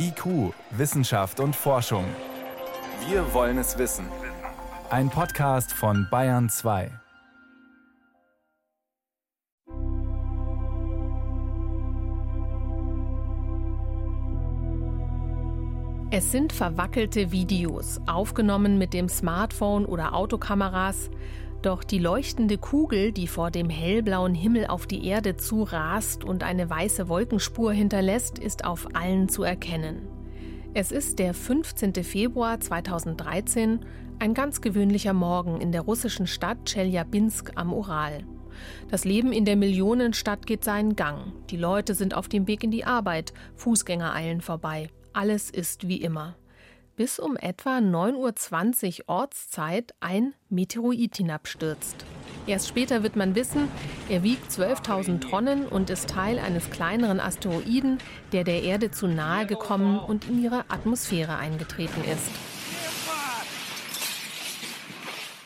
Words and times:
IQ, 0.00 0.54
Wissenschaft 0.70 1.40
und 1.40 1.56
Forschung. 1.56 2.04
Wir 3.08 3.34
wollen 3.34 3.58
es 3.58 3.78
wissen. 3.78 4.06
Ein 4.90 5.10
Podcast 5.10 5.72
von 5.72 6.06
Bayern 6.08 6.48
2. 6.48 6.92
Es 16.10 16.30
sind 16.30 16.52
verwackelte 16.52 17.32
Videos, 17.32 18.00
aufgenommen 18.06 18.78
mit 18.78 18.94
dem 18.94 19.08
Smartphone 19.08 19.84
oder 19.84 20.14
Autokameras. 20.14 21.10
Doch 21.62 21.82
die 21.82 21.98
leuchtende 21.98 22.56
Kugel, 22.56 23.10
die 23.10 23.26
vor 23.26 23.50
dem 23.50 23.68
hellblauen 23.68 24.34
Himmel 24.34 24.66
auf 24.68 24.86
die 24.86 25.06
Erde 25.06 25.36
zurast 25.36 26.22
und 26.22 26.44
eine 26.44 26.70
weiße 26.70 27.08
Wolkenspur 27.08 27.72
hinterlässt, 27.72 28.38
ist 28.38 28.64
auf 28.64 28.88
allen 28.94 29.28
zu 29.28 29.42
erkennen. 29.42 30.06
Es 30.74 30.92
ist 30.92 31.18
der 31.18 31.34
15. 31.34 31.94
Februar 32.04 32.60
2013, 32.60 33.80
ein 34.20 34.34
ganz 34.34 34.60
gewöhnlicher 34.60 35.12
Morgen 35.12 35.60
in 35.60 35.72
der 35.72 35.80
russischen 35.80 36.28
Stadt 36.28 36.64
Tscheljabinsk 36.64 37.52
am 37.56 37.72
Ural. 37.72 38.24
Das 38.88 39.04
Leben 39.04 39.32
in 39.32 39.44
der 39.44 39.56
Millionenstadt 39.56 40.46
geht 40.46 40.62
seinen 40.62 40.94
Gang. 40.94 41.32
Die 41.50 41.56
Leute 41.56 41.94
sind 41.94 42.14
auf 42.14 42.28
dem 42.28 42.46
Weg 42.46 42.62
in 42.62 42.70
die 42.70 42.84
Arbeit, 42.84 43.32
Fußgänger 43.56 44.14
eilen 44.14 44.40
vorbei. 44.40 44.90
Alles 45.12 45.50
ist 45.50 45.88
wie 45.88 46.00
immer. 46.00 46.36
Bis 46.98 47.20
um 47.20 47.36
etwa 47.36 47.78
9.20 47.78 49.02
Uhr 49.02 49.08
Ortszeit 49.08 49.94
ein 50.00 50.34
Meteoroid 50.50 51.16
hinabstürzt. 51.16 52.04
Erst 52.48 52.66
später 52.66 53.04
wird 53.04 53.14
man 53.14 53.36
wissen, 53.36 53.68
er 54.08 54.24
wiegt 54.24 54.50
12.000 54.50 55.20
Tonnen 55.20 55.68
und 55.68 55.90
ist 55.90 56.10
Teil 56.10 56.40
eines 56.40 56.70
kleineren 56.70 57.20
Asteroiden, 57.20 57.98
der 58.32 58.42
der 58.42 58.64
Erde 58.64 58.90
zu 58.90 59.06
nahe 59.06 59.46
gekommen 59.46 60.00
und 60.00 60.28
in 60.28 60.42
ihre 60.42 60.64
Atmosphäre 60.70 61.36
eingetreten 61.36 62.02
ist. 62.02 62.32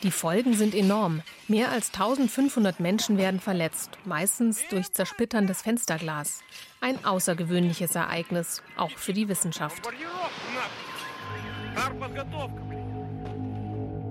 Die 0.01 0.11
Folgen 0.11 0.55
sind 0.55 0.73
enorm. 0.73 1.21
Mehr 1.47 1.71
als 1.71 1.93
1500 1.93 2.79
Menschen 2.79 3.19
werden 3.19 3.39
verletzt, 3.39 3.91
meistens 4.05 4.67
durch 4.69 4.91
zersplitterndes 4.91 5.61
Fensterglas. 5.61 6.41
Ein 6.81 7.05
außergewöhnliches 7.05 7.93
Ereignis, 7.93 8.63
auch 8.75 8.89
für 8.89 9.13
die 9.13 9.29
Wissenschaft. 9.29 9.87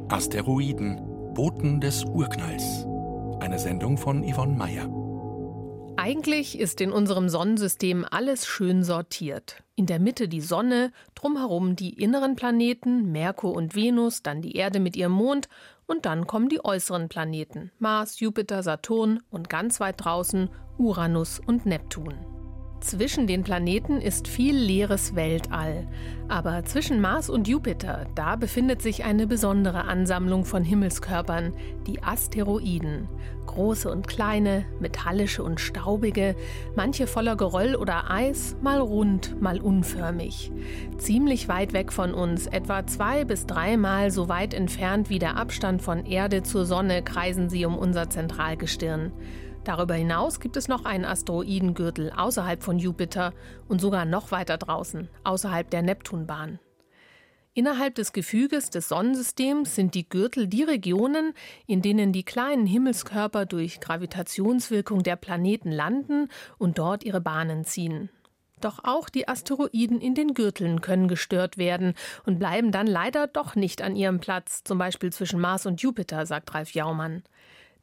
Asteroiden, 0.08 1.00
Boten 1.34 1.80
des 1.80 2.05
Urknalls. 2.05 2.86
Eine 3.41 3.58
Sendung 3.58 3.96
von 3.96 4.22
Yvonne 4.24 4.56
Mayer. 4.56 4.88
Eigentlich 5.96 6.58
ist 6.58 6.80
in 6.80 6.90
unserem 6.90 7.28
Sonnensystem 7.28 8.05
alles 8.10 8.46
schön 8.46 8.83
sortiert. 8.83 9.62
In 9.77 9.86
der 9.86 10.00
Mitte 10.00 10.28
die 10.28 10.40
Sonne, 10.40 10.90
drumherum 11.14 11.77
die 11.77 11.90
inneren 11.90 12.34
Planeten, 12.34 13.12
Merkur 13.12 13.55
und 13.55 13.74
Venus, 13.74 14.22
dann 14.22 14.42
die 14.42 14.56
Erde 14.56 14.80
mit 14.80 14.96
ihrem 14.96 15.12
Mond 15.12 15.48
und 15.86 16.06
dann 16.06 16.27
kommen 16.27 16.48
die 16.48 16.64
äußeren 16.64 17.08
Planeten, 17.08 17.70
Mars, 17.78 18.20
Jupiter, 18.20 18.62
Saturn 18.62 19.20
und 19.30 19.48
ganz 19.48 19.80
weit 19.80 20.05
draußen 20.05 20.50
Uranus 20.78 21.38
und 21.38 21.66
Neptun. 21.66 22.14
Zwischen 22.83 23.28
den 23.28 23.44
Planeten 23.44 24.00
ist 24.00 24.27
viel 24.27 24.56
leeres 24.56 25.14
Weltall. 25.14 25.86
Aber 26.27 26.64
zwischen 26.64 27.00
Mars 27.00 27.30
und 27.30 27.47
Jupiter, 27.47 28.06
da 28.16 28.34
befindet 28.34 28.83
sich 28.83 29.05
eine 29.05 29.28
besondere 29.28 29.84
Ansammlung 29.84 30.44
von 30.44 30.64
Himmelskörpern, 30.64 31.52
die 31.86 32.02
Asteroiden. 32.02 33.08
Große 33.47 33.89
und 33.89 34.08
kleine, 34.08 34.64
metallische 34.80 35.44
und 35.44 35.61
staubige, 35.61 36.34
manche 36.74 37.06
voller 37.06 37.36
Geröll 37.36 37.77
oder 37.77 38.11
Eis, 38.11 38.56
mal 38.62 38.80
rund, 38.80 39.41
mal 39.41 39.61
unförmig. 39.61 40.50
Ziemlich 40.98 41.46
weit 41.46 41.74
weg 41.74 41.92
von 41.92 42.12
uns, 42.12 42.48
etwa 42.48 42.84
zwei 42.84 43.24
bis 43.24 43.46
dreimal 43.46 44.11
so 44.11 44.28
weit 44.28 44.55
entfernt 44.55 45.08
wie 45.08 45.20
der 45.20 45.36
Abstand 45.36 45.83
von 45.83 46.05
Erde 46.05 46.42
zur 46.42 46.67
Sonne, 46.67 47.02
kreisen 47.02 47.48
sie 47.48 47.64
um 47.64 47.78
unser 47.78 48.11
Zentralgestirn. 48.11 49.12
Darüber 49.64 49.95
hinaus 49.95 50.40
gibt 50.40 50.56
es 50.56 50.67
noch 50.67 50.84
einen 50.84 51.05
Asteroidengürtel 51.05 52.12
außerhalb 52.17 52.62
von 52.62 52.78
Jupiter 52.78 53.33
und 53.68 53.80
sogar 53.80 54.05
noch 54.05 54.33
weiter 54.33 54.58
draußen, 54.58 55.08
außerhalb 55.23 55.70
der 55.70 55.83
Neptunbahn. 55.83 56.58
Innerhalb 57.55 57.95
des 57.95 58.12
Gefüges 58.12 58.70
des 58.70 58.89
Sonnensystems 58.89 59.74
sind 59.74 59.95
die 59.95 60.08
Gürtel 60.08 60.48
die 60.48 60.62
Regionen, 60.62 61.34
in 61.67 61.83
denen 61.83 62.12
die 62.12 62.24
kleinen 62.24 62.67
Himmelskörper 62.67 63.45
durch 63.45 63.78
Gravitationswirkung 63.78 65.02
der 65.02 65.17
Planeten 65.17 65.70
landen 65.70 66.28
und 66.56 66.78
dort 66.78 67.05
ihre 67.05 67.20
Bahnen 67.20 67.64
ziehen. 67.64 68.08
Doch 68.62 68.84
auch 68.84 69.08
die 69.08 69.28
Asteroiden 69.28 70.01
in 70.01 70.14
den 70.14 70.34
Gürteln 70.34 70.80
können 70.80 71.08
gestört 71.08 71.58
werden 71.58 71.95
und 72.24 72.39
bleiben 72.39 72.72
dann 72.72 72.86
leider 72.86 73.27
doch 73.27 73.55
nicht 73.55 73.83
an 73.83 73.96
ihrem 73.96 74.18
Platz, 74.18 74.64
zum 74.64 74.78
Beispiel 74.78 75.12
zwischen 75.12 75.40
Mars 75.40 75.67
und 75.67 75.83
Jupiter, 75.83 76.24
sagt 76.27 76.55
Ralf 76.55 76.72
Jaumann. 76.72 77.22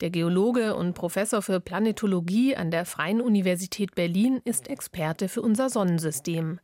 Der 0.02 0.12
Geologe 0.12 0.76
und 0.76 0.94
Professor 0.94 1.42
für 1.42 1.60
Planetologie 1.60 2.56
an 2.56 2.72
der 2.72 2.86
Freien 2.86 3.20
Universität 3.20 3.96
Berlin 3.96 4.40
ist 4.46 4.70
Experte 4.70 5.28
für 5.28 5.42
unser 5.42 5.70
Sonnensystem. 5.70 6.60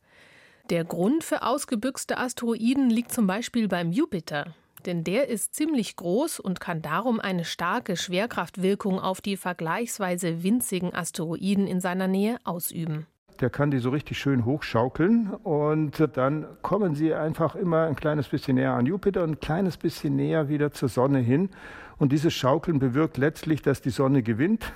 Der 0.69 0.85
Grund 0.85 1.23
für 1.23 1.43
ausgebüxte 1.43 2.17
Asteroiden 2.17 2.89
liegt 2.89 3.11
zum 3.11 3.27
Beispiel 3.27 3.67
beim 3.67 3.91
Jupiter, 3.91 4.55
denn 4.85 5.03
der 5.03 5.27
ist 5.27 5.53
ziemlich 5.53 5.97
groß 5.97 6.39
und 6.39 6.61
kann 6.61 6.81
darum 6.81 7.19
eine 7.19 7.43
starke 7.43 7.97
Schwerkraftwirkung 7.97 8.99
auf 8.99 9.19
die 9.19 9.35
vergleichsweise 9.35 10.41
winzigen 10.43 10.95
Asteroiden 10.95 11.67
in 11.67 11.81
seiner 11.81 12.07
Nähe 12.07 12.37
ausüben. 12.45 13.05
Der 13.41 13.49
kann 13.49 13.69
die 13.69 13.79
so 13.79 13.89
richtig 13.89 14.17
schön 14.17 14.45
hochschaukeln 14.45 15.33
und 15.43 16.09
dann 16.15 16.45
kommen 16.61 16.95
sie 16.95 17.13
einfach 17.13 17.55
immer 17.55 17.83
ein 17.83 17.95
kleines 17.95 18.29
bisschen 18.29 18.55
näher 18.55 18.73
an 18.73 18.85
Jupiter 18.85 19.23
und 19.23 19.31
ein 19.31 19.39
kleines 19.39 19.77
bisschen 19.77 20.15
näher 20.15 20.47
wieder 20.47 20.71
zur 20.71 20.87
Sonne 20.87 21.19
hin. 21.19 21.49
Und 21.97 22.11
dieses 22.11 22.33
Schaukeln 22.33 22.79
bewirkt 22.79 23.17
letztlich, 23.17 23.61
dass 23.61 23.81
die 23.81 23.89
Sonne 23.89 24.23
gewinnt, 24.23 24.71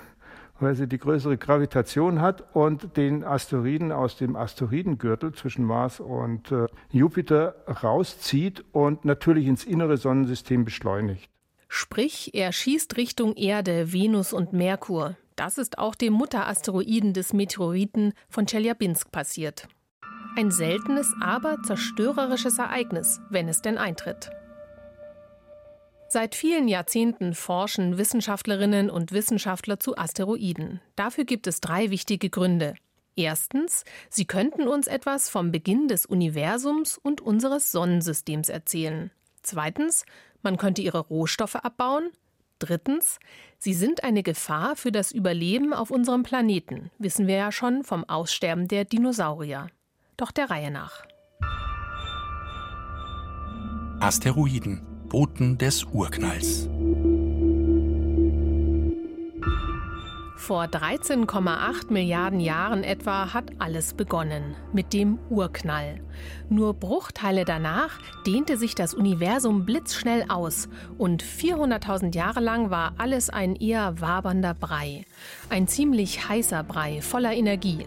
weil 0.59 0.75
sie 0.75 0.87
die 0.87 0.97
größere 0.97 1.37
Gravitation 1.37 2.19
hat 2.19 2.53
und 2.53 2.97
den 2.97 3.23
Asteroiden 3.23 3.91
aus 3.91 4.17
dem 4.17 4.35
Asteroidengürtel 4.35 5.33
zwischen 5.33 5.63
Mars 5.63 5.99
und 5.99 6.51
äh, 6.51 6.67
Jupiter 6.91 7.55
rauszieht 7.81 8.65
und 8.73 9.05
natürlich 9.05 9.47
ins 9.47 9.63
innere 9.63 9.97
Sonnensystem 9.97 10.65
beschleunigt. 10.65 11.29
Sprich, 11.69 12.33
er 12.33 12.51
schießt 12.51 12.97
Richtung 12.97 13.35
Erde, 13.35 13.93
Venus 13.93 14.33
und 14.33 14.53
Merkur. 14.53 15.15
Das 15.39 15.57
ist 15.57 15.77
auch 15.77 15.95
dem 15.95 16.11
Mutterasteroiden 16.11 17.13
des 17.13 17.31
Meteoriten 17.31 18.11
von 18.27 18.45
Chelyabinsk 18.45 19.09
passiert. 19.09 19.69
Ein 20.35 20.51
seltenes, 20.51 21.13
aber 21.21 21.63
zerstörerisches 21.63 22.59
Ereignis, 22.59 23.21
wenn 23.29 23.47
es 23.47 23.61
denn 23.61 23.77
eintritt. 23.77 24.31
Seit 26.09 26.35
vielen 26.35 26.67
Jahrzehnten 26.67 27.35
forschen 27.35 27.97
Wissenschaftlerinnen 27.97 28.89
und 28.89 29.13
Wissenschaftler 29.13 29.79
zu 29.79 29.97
Asteroiden. 29.97 30.81
Dafür 30.97 31.23
gibt 31.23 31.47
es 31.47 31.61
drei 31.61 31.89
wichtige 31.89 32.29
Gründe. 32.29 32.75
Erstens, 33.15 33.85
sie 34.09 34.25
könnten 34.25 34.67
uns 34.67 34.87
etwas 34.87 35.29
vom 35.29 35.53
Beginn 35.53 35.87
des 35.87 36.05
Universums 36.05 36.97
und 36.97 37.21
unseres 37.21 37.71
Sonnensystems 37.71 38.49
erzählen. 38.49 39.09
Zweitens, 39.41 40.03
man 40.41 40.57
könnte 40.57 40.81
ihre 40.81 40.99
Rohstoffe 40.99 41.55
abbauen. 41.55 42.09
Drittens, 42.59 43.19
sie 43.57 43.73
sind 43.73 44.03
eine 44.03 44.21
Gefahr 44.21 44.75
für 44.75 44.91
das 44.91 45.11
Überleben 45.11 45.73
auf 45.73 45.91
unserem 45.91 46.23
Planeten, 46.23 46.91
wissen 46.97 47.25
wir 47.25 47.35
ja 47.35 47.51
schon 47.51 47.83
vom 47.83 48.03
Aussterben 48.03 48.67
der 48.67 48.83
Dinosaurier. 48.83 49.67
Doch 50.17 50.31
der 50.31 50.49
Reihe 50.49 50.69
nach. 50.69 51.05
Asteroiden 54.01 54.81
Boten 55.07 55.57
des 55.57 55.85
Urknalls. 55.85 56.69
Vor 60.39 60.63
13,8 60.63 61.91
Milliarden 61.91 62.39
Jahren 62.39 62.85
etwa 62.85 63.33
hat 63.33 63.51
alles 63.59 63.93
begonnen 63.93 64.55
mit 64.71 64.93
dem 64.93 65.19
Urknall. 65.29 65.99
Nur 66.47 66.73
Bruchteile 66.73 67.43
danach 67.43 67.99
dehnte 68.25 68.55
sich 68.55 68.73
das 68.73 68.93
Universum 68.93 69.65
blitzschnell 69.65 70.23
aus 70.29 70.69
und 70.97 71.23
400.000 71.23 72.15
Jahre 72.15 72.39
lang 72.39 72.69
war 72.69 72.93
alles 72.97 73.29
ein 73.29 73.57
eher 73.57 73.99
wabernder 73.99 74.53
Brei. 74.53 75.05
Ein 75.49 75.67
ziemlich 75.67 76.29
heißer 76.29 76.63
Brei 76.63 77.01
voller 77.01 77.33
Energie. 77.33 77.85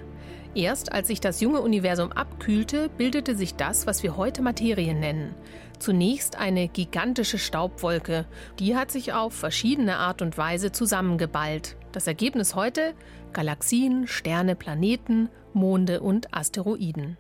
Erst 0.55 0.93
als 0.93 1.09
sich 1.09 1.21
das 1.21 1.41
junge 1.41 1.63
Universum 1.63 2.13
abkühlte, 2.13 2.91
bildete 2.91 3.35
sich 3.35 3.55
das, 3.55 3.87
was 3.87 4.03
wir 4.03 4.19
heute 4.19 4.43
Materie 4.43 4.95
nennen. 4.95 5.35
Zunächst 5.83 6.39
eine 6.39 6.69
gigantische 6.69 7.39
Staubwolke. 7.39 8.25
Die 8.61 8.77
hat 8.77 8.93
sich 8.93 9.15
auf 9.15 9.35
verschiedene 9.35 9.97
Art 9.97 10.23
und 10.23 10.39
Weise 10.39 10.71
zusammengeballt. 10.71 11.77
Das 11.91 12.07
Ergebnis 12.07 12.55
heute? 12.55 12.95
Galaxien, 13.33 14.07
Sterne, 14.07 14.55
Planeten, 14.55 15.29
Monde 15.53 16.01
und 16.01 16.33
Asteroiden. 16.33 17.17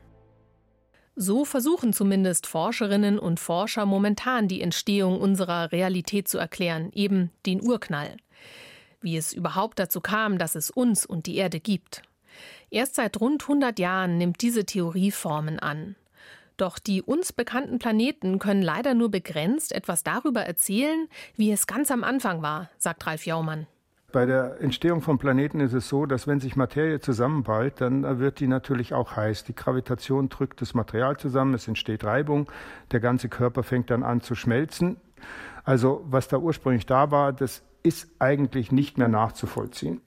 So 1.16 1.44
versuchen 1.44 1.92
zumindest 1.92 2.46
Forscherinnen 2.46 3.18
und 3.18 3.40
Forscher 3.40 3.84
momentan 3.84 4.46
die 4.46 4.62
Entstehung 4.62 5.20
unserer 5.20 5.72
Realität 5.72 6.28
zu 6.28 6.38
erklären, 6.38 6.92
eben 6.92 7.32
den 7.44 7.60
Urknall. 7.66 8.16
Wie 9.00 9.16
es 9.16 9.32
überhaupt 9.32 9.80
dazu 9.80 10.00
kam, 10.00 10.38
dass 10.38 10.54
es 10.54 10.70
uns 10.70 11.04
und 11.04 11.26
die 11.26 11.34
Erde 11.34 11.58
gibt. 11.58 12.02
Erst 12.70 12.94
seit 12.94 13.20
rund 13.20 13.42
100 13.42 13.80
Jahren 13.80 14.18
nimmt 14.18 14.40
diese 14.40 14.64
Theorie 14.64 15.10
Formen 15.10 15.58
an. 15.58 15.96
Doch 16.56 16.78
die 16.78 17.02
uns 17.02 17.32
bekannten 17.32 17.78
Planeten 17.78 18.38
können 18.38 18.62
leider 18.62 18.94
nur 18.94 19.10
begrenzt 19.10 19.72
etwas 19.72 20.02
darüber 20.02 20.42
erzählen, 20.42 21.08
wie 21.36 21.52
es 21.52 21.66
ganz 21.66 21.90
am 21.90 22.04
Anfang 22.04 22.42
war, 22.42 22.70
sagt 22.78 23.06
Ralf 23.06 23.26
Jaumann. 23.26 23.66
Bei 24.12 24.26
der 24.26 24.60
Entstehung 24.60 25.00
von 25.00 25.16
Planeten 25.16 25.60
ist 25.60 25.72
es 25.72 25.88
so, 25.88 26.04
dass 26.04 26.26
wenn 26.26 26.38
sich 26.38 26.54
Materie 26.54 27.00
zusammenballt, 27.00 27.80
dann 27.80 28.18
wird 28.18 28.40
die 28.40 28.46
natürlich 28.46 28.92
auch 28.92 29.16
heiß. 29.16 29.44
Die 29.44 29.54
Gravitation 29.54 30.28
drückt 30.28 30.60
das 30.60 30.74
Material 30.74 31.16
zusammen, 31.16 31.54
es 31.54 31.66
entsteht 31.66 32.04
Reibung, 32.04 32.52
der 32.90 33.00
ganze 33.00 33.30
Körper 33.30 33.62
fängt 33.62 33.90
dann 33.90 34.02
an 34.02 34.20
zu 34.20 34.34
schmelzen. 34.34 34.98
Also 35.64 36.04
was 36.04 36.28
da 36.28 36.36
ursprünglich 36.36 36.84
da 36.84 37.10
war, 37.10 37.32
das 37.32 37.62
ist 37.82 38.10
eigentlich 38.18 38.70
nicht 38.70 38.98
mehr 38.98 39.08
nachzuvollziehen. 39.08 40.02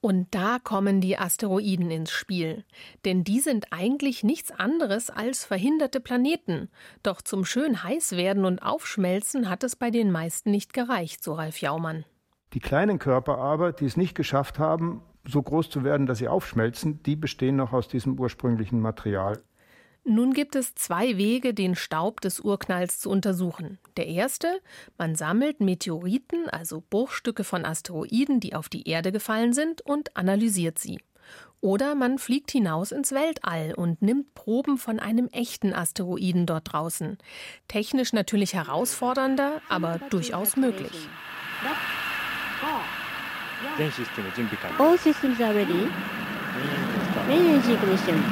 Und 0.00 0.34
da 0.34 0.58
kommen 0.62 1.00
die 1.00 1.18
Asteroiden 1.18 1.90
ins 1.90 2.10
Spiel. 2.10 2.64
Denn 3.04 3.24
die 3.24 3.40
sind 3.40 3.72
eigentlich 3.72 4.22
nichts 4.22 4.52
anderes 4.52 5.10
als 5.10 5.44
verhinderte 5.44 6.00
Planeten. 6.00 6.68
Doch 7.02 7.22
zum 7.22 7.44
schön 7.44 7.82
heiß 7.82 8.12
werden 8.12 8.44
und 8.44 8.60
aufschmelzen 8.60 9.48
hat 9.48 9.64
es 9.64 9.74
bei 9.74 9.90
den 9.90 10.12
meisten 10.12 10.50
nicht 10.50 10.72
gereicht, 10.72 11.24
so 11.24 11.34
Ralf 11.34 11.60
Jaumann. 11.60 12.04
Die 12.52 12.60
kleinen 12.60 12.98
Körper 12.98 13.38
aber, 13.38 13.72
die 13.72 13.86
es 13.86 13.96
nicht 13.96 14.14
geschafft 14.14 14.58
haben, 14.58 15.02
so 15.26 15.42
groß 15.42 15.70
zu 15.70 15.82
werden, 15.82 16.06
dass 16.06 16.18
sie 16.18 16.28
aufschmelzen, 16.28 17.02
die 17.02 17.16
bestehen 17.16 17.56
noch 17.56 17.72
aus 17.72 17.88
diesem 17.88 18.18
ursprünglichen 18.18 18.80
Material. 18.80 19.42
Nun 20.08 20.34
gibt 20.34 20.54
es 20.54 20.76
zwei 20.76 21.16
Wege, 21.16 21.52
den 21.52 21.74
Staub 21.74 22.20
des 22.20 22.38
Urknalls 22.38 23.00
zu 23.00 23.10
untersuchen. 23.10 23.78
Der 23.96 24.06
erste, 24.06 24.60
man 24.96 25.16
sammelt 25.16 25.60
Meteoriten, 25.60 26.48
also 26.48 26.80
Bruchstücke 26.88 27.42
von 27.42 27.64
Asteroiden, 27.64 28.38
die 28.38 28.54
auf 28.54 28.68
die 28.68 28.88
Erde 28.88 29.10
gefallen 29.10 29.52
sind, 29.52 29.82
und 29.82 30.16
analysiert 30.16 30.78
sie. 30.78 31.00
Oder 31.60 31.96
man 31.96 32.18
fliegt 32.18 32.52
hinaus 32.52 32.92
ins 32.92 33.10
Weltall 33.10 33.74
und 33.74 34.00
nimmt 34.00 34.32
Proben 34.34 34.78
von 34.78 35.00
einem 35.00 35.26
echten 35.32 35.72
Asteroiden 35.72 36.46
dort 36.46 36.72
draußen. 36.72 37.18
Technisch 37.66 38.12
natürlich 38.12 38.54
herausfordernder, 38.54 39.60
aber 39.68 39.98
durchaus 40.10 40.56
möglich. 40.56 41.08
All 44.78 44.98
systems 44.98 45.40
are 45.40 45.52
ready. 45.52 45.88
Main 47.26 47.56
ignition. 47.56 48.22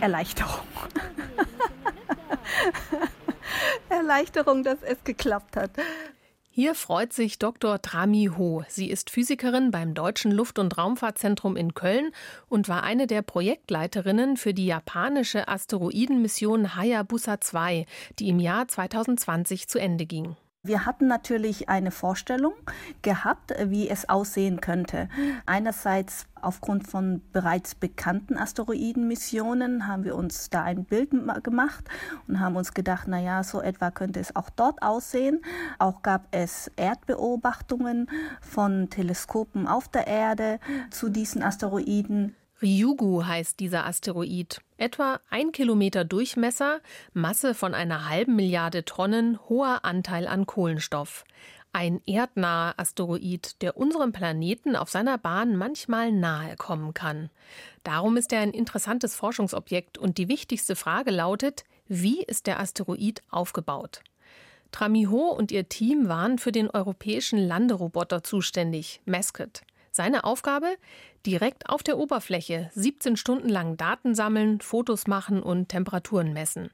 Erleichterung. 0.00 0.66
Erleichterung, 3.88 4.62
dass 4.62 4.82
es 4.82 5.02
geklappt 5.04 5.56
hat. 5.56 5.70
Hier 6.52 6.74
freut 6.74 7.12
sich 7.12 7.38
Dr. 7.38 7.80
Trami 7.80 8.28
Ho. 8.36 8.64
Sie 8.68 8.90
ist 8.90 9.10
Physikerin 9.10 9.70
beim 9.70 9.94
Deutschen 9.94 10.32
Luft- 10.32 10.58
und 10.58 10.76
Raumfahrtzentrum 10.76 11.56
in 11.56 11.74
Köln 11.74 12.10
und 12.48 12.68
war 12.68 12.82
eine 12.82 13.06
der 13.06 13.22
Projektleiterinnen 13.22 14.36
für 14.36 14.52
die 14.52 14.66
japanische 14.66 15.46
Asteroidenmission 15.46 16.74
Hayabusa 16.74 17.40
2, 17.40 17.86
die 18.18 18.28
im 18.28 18.40
Jahr 18.40 18.66
2020 18.66 19.68
zu 19.68 19.78
Ende 19.78 20.06
ging. 20.06 20.36
Wir 20.62 20.84
hatten 20.84 21.06
natürlich 21.06 21.70
eine 21.70 21.90
Vorstellung 21.90 22.52
gehabt, 23.00 23.54
wie 23.64 23.88
es 23.88 24.10
aussehen 24.10 24.60
könnte. 24.60 25.08
Einerseits 25.46 26.26
aufgrund 26.38 26.86
von 26.86 27.22
bereits 27.32 27.74
bekannten 27.74 28.36
Asteroidenmissionen 28.36 29.86
haben 29.86 30.04
wir 30.04 30.14
uns 30.16 30.50
da 30.50 30.62
ein 30.62 30.84
Bild 30.84 31.12
gemacht 31.42 31.86
und 32.28 32.40
haben 32.40 32.56
uns 32.56 32.74
gedacht, 32.74 33.08
na 33.08 33.18
ja, 33.18 33.42
so 33.42 33.62
etwa 33.62 33.90
könnte 33.90 34.20
es 34.20 34.36
auch 34.36 34.50
dort 34.50 34.82
aussehen. 34.82 35.40
Auch 35.78 36.02
gab 36.02 36.28
es 36.30 36.70
Erdbeobachtungen 36.76 38.10
von 38.42 38.90
Teleskopen 38.90 39.66
auf 39.66 39.88
der 39.88 40.08
Erde 40.08 40.60
zu 40.90 41.08
diesen 41.08 41.42
Asteroiden. 41.42 42.36
Ryugu 42.62 43.24
heißt 43.24 43.58
dieser 43.58 43.86
Asteroid. 43.86 44.60
Etwa 44.76 45.20
ein 45.30 45.50
Kilometer 45.50 46.04
Durchmesser, 46.04 46.80
Masse 47.14 47.54
von 47.54 47.72
einer 47.72 48.08
halben 48.08 48.36
Milliarde 48.36 48.84
Tonnen, 48.84 49.38
hoher 49.48 49.84
Anteil 49.84 50.26
an 50.26 50.44
Kohlenstoff. 50.44 51.24
Ein 51.72 52.02
erdnaher 52.06 52.74
Asteroid, 52.76 53.62
der 53.62 53.78
unserem 53.78 54.12
Planeten 54.12 54.76
auf 54.76 54.90
seiner 54.90 55.16
Bahn 55.16 55.56
manchmal 55.56 56.12
nahe 56.12 56.56
kommen 56.56 56.92
kann. 56.92 57.30
Darum 57.82 58.18
ist 58.18 58.32
er 58.32 58.40
ein 58.40 58.52
interessantes 58.52 59.14
Forschungsobjekt 59.14 59.96
und 59.96 60.18
die 60.18 60.28
wichtigste 60.28 60.76
Frage 60.76 61.12
lautet, 61.12 61.64
wie 61.88 62.22
ist 62.22 62.46
der 62.46 62.60
Asteroid 62.60 63.22
aufgebaut? 63.30 64.02
Tramiho 64.70 65.30
und 65.30 65.50
ihr 65.50 65.68
Team 65.68 66.08
waren 66.08 66.38
für 66.38 66.52
den 66.52 66.68
europäischen 66.68 67.38
Landeroboter 67.38 68.22
zuständig, 68.22 69.00
Mascot. 69.06 69.62
Seine 69.90 70.24
Aufgabe? 70.24 70.76
Direkt 71.26 71.68
auf 71.68 71.82
der 71.82 71.98
Oberfläche 71.98 72.70
17 72.74 73.16
Stunden 73.16 73.48
lang 73.48 73.76
Daten 73.76 74.14
sammeln, 74.14 74.60
Fotos 74.60 75.06
machen 75.06 75.42
und 75.42 75.68
Temperaturen 75.68 76.32
messen. 76.32 76.70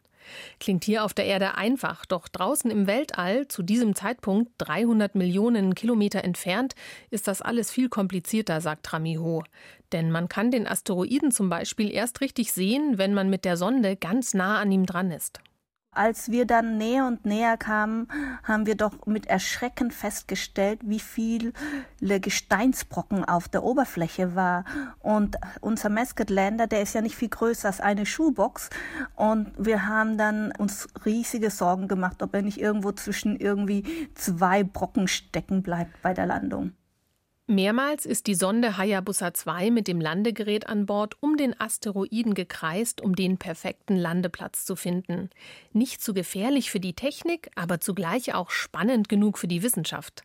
Klingt 0.60 0.84
hier 0.84 1.04
auf 1.04 1.14
der 1.14 1.26
Erde 1.26 1.56
einfach, 1.56 2.04
doch 2.04 2.28
draußen 2.28 2.70
im 2.70 2.86
Weltall, 2.86 3.48
zu 3.48 3.62
diesem 3.62 3.94
Zeitpunkt 3.94 4.52
300 4.58 5.14
Millionen 5.14 5.74
Kilometer 5.74 6.24
entfernt, 6.24 6.74
ist 7.10 7.28
das 7.28 7.42
alles 7.42 7.70
viel 7.70 7.88
komplizierter, 7.88 8.60
sagt 8.60 8.92
Ramiho. 8.92 9.44
Denn 9.92 10.10
man 10.10 10.28
kann 10.28 10.50
den 10.50 10.66
Asteroiden 10.66 11.30
zum 11.30 11.48
Beispiel 11.48 11.90
erst 11.90 12.20
richtig 12.20 12.52
sehen, 12.52 12.98
wenn 12.98 13.14
man 13.14 13.30
mit 13.30 13.44
der 13.44 13.56
Sonde 13.56 13.96
ganz 13.96 14.34
nah 14.34 14.58
an 14.58 14.72
ihm 14.72 14.84
dran 14.84 15.10
ist. 15.10 15.40
Als 15.96 16.30
wir 16.30 16.44
dann 16.44 16.76
näher 16.76 17.06
und 17.06 17.24
näher 17.24 17.56
kamen, 17.56 18.08
haben 18.44 18.66
wir 18.66 18.74
doch 18.74 19.06
mit 19.06 19.26
Erschrecken 19.28 19.90
festgestellt, 19.90 20.80
wie 20.84 21.00
viele 21.00 21.52
Gesteinsbrocken 22.00 23.24
auf 23.24 23.48
der 23.48 23.64
Oberfläche 23.64 24.34
war. 24.34 24.66
Und 25.00 25.38
unser 25.62 25.88
Mascot 25.88 26.28
Lander, 26.28 26.66
der 26.66 26.82
ist 26.82 26.94
ja 26.94 27.00
nicht 27.00 27.16
viel 27.16 27.30
größer 27.30 27.68
als 27.68 27.80
eine 27.80 28.04
Schuhbox. 28.04 28.68
Und 29.14 29.52
wir 29.56 29.86
haben 29.86 30.18
dann 30.18 30.52
uns 30.58 30.86
riesige 31.06 31.48
Sorgen 31.50 31.88
gemacht, 31.88 32.22
ob 32.22 32.34
er 32.34 32.42
nicht 32.42 32.60
irgendwo 32.60 32.92
zwischen 32.92 33.36
irgendwie 33.36 34.08
zwei 34.14 34.64
Brocken 34.64 35.08
stecken 35.08 35.62
bleibt 35.62 36.02
bei 36.02 36.12
der 36.12 36.26
Landung. 36.26 36.72
Mehrmals 37.48 38.06
ist 38.06 38.26
die 38.26 38.34
Sonde 38.34 38.76
Hayabusa 38.76 39.32
2 39.32 39.70
mit 39.70 39.86
dem 39.86 40.00
Landegerät 40.00 40.68
an 40.68 40.84
Bord 40.84 41.14
um 41.22 41.36
den 41.36 41.58
Asteroiden 41.60 42.34
gekreist, 42.34 43.00
um 43.00 43.14
den 43.14 43.38
perfekten 43.38 43.94
Landeplatz 43.94 44.64
zu 44.64 44.74
finden. 44.74 45.30
Nicht 45.72 46.02
zu 46.02 46.12
gefährlich 46.12 46.72
für 46.72 46.80
die 46.80 46.94
Technik, 46.94 47.48
aber 47.54 47.78
zugleich 47.78 48.34
auch 48.34 48.50
spannend 48.50 49.08
genug 49.08 49.38
für 49.38 49.46
die 49.46 49.62
Wissenschaft. 49.62 50.24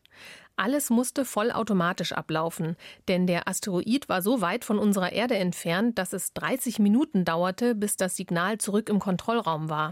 Alles 0.56 0.89
musste 0.89 1.23
vollautomatisch 1.23 2.12
ablaufen, 2.12 2.75
denn 3.07 3.27
der 3.27 3.47
Asteroid 3.47 4.09
war 4.09 4.23
so 4.23 4.41
weit 4.41 4.65
von 4.65 4.79
unserer 4.79 5.12
Erde 5.12 5.38
entfernt, 5.38 6.00
dass 6.00 6.13
es 6.13 6.33
30 6.33 6.79
Minuten 6.79 7.23
dauerte, 7.23 7.75
bis 7.75 7.97
das 7.97 8.15
Signal 8.15 8.57
zurück 8.57 8.89
im 8.89 8.97
Kontrollraum 8.97 9.69
war. 9.69 9.91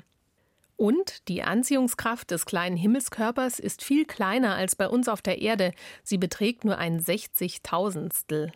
Und 0.80 1.28
die 1.28 1.44
Anziehungskraft 1.44 2.31
des 2.31 2.45
kleinen 2.45 2.78
Himmelskörpers 2.78 3.59
ist 3.59 3.83
viel 3.83 4.06
kleiner 4.06 4.56
als 4.56 4.78
bei 4.78 4.88
uns 4.88 5.09
auf 5.09 5.21
der 5.21 5.42
Erde. 5.42 5.74
Sie 6.04 6.18
beträgt 6.18 6.64
nur 6.64 6.78
ein 6.78 7.02
Sechzigtausendstel. 7.02 8.54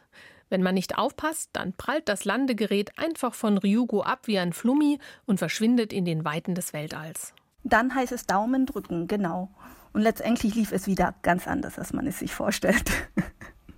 Wenn 0.48 0.63
man 0.63 0.74
nicht 0.74 0.98
aufpasst, 0.98 1.50
dann 1.51 1.74
prallt 1.74 2.08
das 2.08 2.24
Landegerät 2.24 2.98
einfach 2.98 3.34
von 3.34 3.58
Ryugu 3.58 4.03
ab 4.03 4.22
wie 4.27 4.39
ein 4.39 4.53
Flummi 4.53 5.00
und 5.25 5.38
verschwindet 5.38 5.92
in 5.92 6.06
den 6.06 6.24
Weiten 6.24 6.56
des 6.56 6.72
Weltalls. 6.72 7.34
Dann 7.65 7.94
heißt 7.94 8.13
es 8.13 8.25
Daumen 8.25 8.68
drücken, 8.68 9.08
genau. 9.10 9.50
Und 9.92 10.00
letztendlich 10.00 10.56
lief 10.56 10.72
es 10.72 10.88
wieder 10.88 11.15
ganz 11.24 11.46
anders, 11.46 11.77
als 11.77 11.92
man 11.92 12.08
es 12.08 12.20
sich 12.20 12.34
vorstellt. 12.34 12.89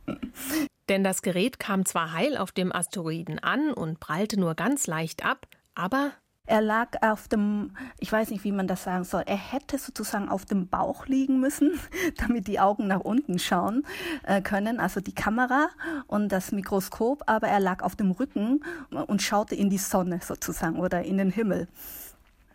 Denn 0.87 1.03
das 1.03 1.23
Gerät 1.23 1.57
kam 1.57 1.83
zwar 1.83 2.13
heil 2.13 2.37
auf 2.37 2.51
dem 2.51 2.71
Asteroiden 2.71 3.39
an 3.39 3.73
und 3.73 3.99
prallte 3.99 4.39
nur 4.39 4.53
ganz 4.53 4.85
leicht 4.85 5.25
ab, 5.25 5.47
aber 5.73 6.11
er 6.45 6.61
lag 6.61 7.01
auf 7.01 7.27
dem, 7.27 7.71
ich 7.99 8.11
weiß 8.11 8.29
nicht, 8.29 8.43
wie 8.43 8.51
man 8.51 8.67
das 8.67 8.83
sagen 8.83 9.03
soll, 9.03 9.23
er 9.25 9.37
hätte 9.37 9.77
sozusagen 9.77 10.29
auf 10.29 10.45
dem 10.45 10.67
Bauch 10.67 11.07
liegen 11.07 11.39
müssen, 11.39 11.79
damit 12.17 12.47
die 12.47 12.59
Augen 12.59 12.87
nach 12.87 13.01
unten 13.01 13.39
schauen 13.39 13.83
äh, 14.23 14.41
können, 14.41 14.79
also 14.79 15.01
die 15.01 15.15
Kamera 15.15 15.69
und 16.07 16.29
das 16.29 16.51
Mikroskop, 16.51 17.23
aber 17.27 17.47
er 17.47 17.59
lag 17.59 17.81
auf 17.83 17.95
dem 17.95 18.11
Rücken 18.11 18.63
und 19.07 19.21
schaute 19.21 19.55
in 19.55 19.69
die 19.69 19.77
Sonne 19.77 20.19
sozusagen 20.21 20.79
oder 20.79 21.03
in 21.03 21.17
den 21.17 21.31
Himmel. 21.31 21.67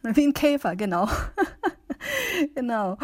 Wie 0.02 0.26
ein 0.26 0.34
Käfer, 0.34 0.76
genau. 0.76 1.08
genau. 2.54 2.96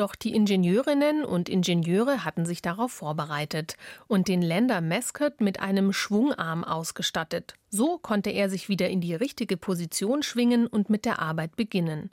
Doch 0.00 0.14
die 0.14 0.34
Ingenieurinnen 0.34 1.26
und 1.26 1.50
Ingenieure 1.50 2.24
hatten 2.24 2.46
sich 2.46 2.62
darauf 2.62 2.90
vorbereitet 2.90 3.76
und 4.08 4.28
den 4.28 4.40
Länder 4.40 4.80
Mascot 4.80 5.42
mit 5.42 5.60
einem 5.60 5.92
Schwungarm 5.92 6.64
ausgestattet. 6.64 7.52
So 7.68 7.98
konnte 7.98 8.30
er 8.30 8.48
sich 8.48 8.70
wieder 8.70 8.88
in 8.88 9.02
die 9.02 9.14
richtige 9.14 9.58
Position 9.58 10.22
schwingen 10.22 10.66
und 10.66 10.88
mit 10.88 11.04
der 11.04 11.18
Arbeit 11.18 11.54
beginnen. 11.54 12.10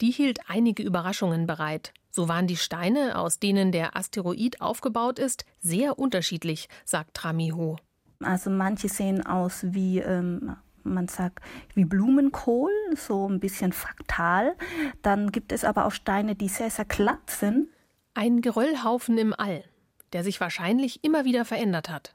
Die 0.00 0.12
hielt 0.12 0.38
einige 0.48 0.82
Überraschungen 0.82 1.46
bereit. 1.46 1.92
So 2.10 2.26
waren 2.26 2.46
die 2.46 2.56
Steine, 2.56 3.18
aus 3.18 3.38
denen 3.38 3.70
der 3.70 3.98
Asteroid 3.98 4.62
aufgebaut 4.62 5.18
ist, 5.18 5.44
sehr 5.60 5.98
unterschiedlich, 5.98 6.70
sagt 6.86 7.12
Tramiho. 7.12 7.76
Also 8.20 8.48
manche 8.48 8.88
sehen 8.88 9.26
aus 9.26 9.62
wie 9.62 9.98
ähm, 9.98 10.56
man 10.92 11.08
sagt, 11.08 11.40
wie 11.74 11.84
Blumenkohl, 11.84 12.72
so 12.94 13.28
ein 13.28 13.40
bisschen 13.40 13.72
fraktal. 13.72 14.54
Dann 15.02 15.32
gibt 15.32 15.52
es 15.52 15.64
aber 15.64 15.86
auch 15.86 15.92
Steine, 15.92 16.34
die 16.34 16.48
sehr, 16.48 16.70
sehr 16.70 16.84
glatt 16.84 17.30
sind. 17.30 17.68
Ein 18.14 18.40
Geröllhaufen 18.40 19.18
im 19.18 19.34
All, 19.36 19.64
der 20.12 20.24
sich 20.24 20.40
wahrscheinlich 20.40 21.04
immer 21.04 21.24
wieder 21.24 21.44
verändert 21.44 21.90
hat. 21.90 22.14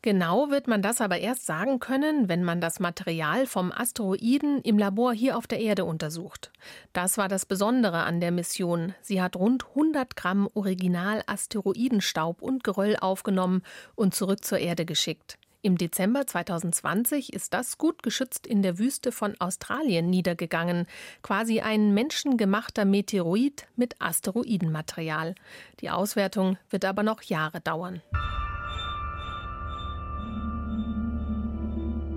Genau 0.00 0.50
wird 0.50 0.68
man 0.68 0.80
das 0.80 1.00
aber 1.00 1.18
erst 1.18 1.44
sagen 1.44 1.80
können, 1.80 2.28
wenn 2.28 2.44
man 2.44 2.60
das 2.60 2.78
Material 2.78 3.46
vom 3.46 3.72
Asteroiden 3.72 4.60
im 4.62 4.78
Labor 4.78 5.12
hier 5.12 5.36
auf 5.36 5.48
der 5.48 5.58
Erde 5.58 5.84
untersucht. 5.84 6.52
Das 6.92 7.18
war 7.18 7.26
das 7.26 7.46
Besondere 7.46 8.04
an 8.04 8.20
der 8.20 8.30
Mission. 8.30 8.94
Sie 9.02 9.20
hat 9.20 9.34
rund 9.34 9.66
100 9.70 10.14
Gramm 10.14 10.48
Original-Asteroidenstaub 10.54 12.42
und 12.42 12.62
Geröll 12.62 12.96
aufgenommen 12.96 13.62
und 13.96 14.14
zurück 14.14 14.44
zur 14.44 14.58
Erde 14.58 14.84
geschickt. 14.84 15.36
Im 15.60 15.76
Dezember 15.76 16.24
2020 16.24 17.32
ist 17.32 17.52
das 17.52 17.78
gut 17.78 18.04
geschützt 18.04 18.46
in 18.46 18.62
der 18.62 18.78
Wüste 18.78 19.10
von 19.10 19.34
Australien 19.40 20.08
niedergegangen, 20.08 20.86
quasi 21.22 21.60
ein 21.60 21.94
menschengemachter 21.94 22.84
Meteoroid 22.84 23.66
mit 23.74 24.00
Asteroidenmaterial. 24.00 25.34
Die 25.80 25.90
Auswertung 25.90 26.58
wird 26.70 26.84
aber 26.84 27.02
noch 27.02 27.22
Jahre 27.22 27.60
dauern. 27.60 28.02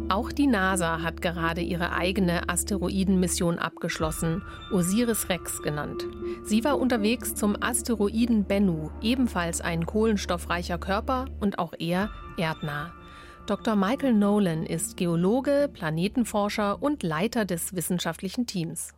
Auch 0.07 0.31
die 0.31 0.45
NASA 0.45 1.01
hat 1.01 1.23
gerade 1.23 1.61
ihre 1.61 1.93
eigene 1.93 2.47
Asteroidenmission 2.47 3.57
abgeschlossen, 3.57 4.43
Osiris-Rex 4.71 5.63
genannt. 5.63 6.05
Sie 6.43 6.63
war 6.63 6.77
unterwegs 6.77 7.33
zum 7.33 7.55
Asteroiden 7.59 8.43
Bennu, 8.43 8.91
ebenfalls 9.01 9.61
ein 9.61 9.85
kohlenstoffreicher 9.87 10.77
Körper 10.77 11.25
und 11.39 11.57
auch 11.57 11.73
er 11.79 12.11
erdnah. 12.37 12.91
Dr. 13.47 13.75
Michael 13.75 14.13
Nolan 14.13 14.65
ist 14.65 14.97
Geologe, 14.97 15.69
Planetenforscher 15.73 16.81
und 16.81 17.03
Leiter 17.03 17.45
des 17.45 17.75
wissenschaftlichen 17.75 18.45
Teams. 18.45 18.93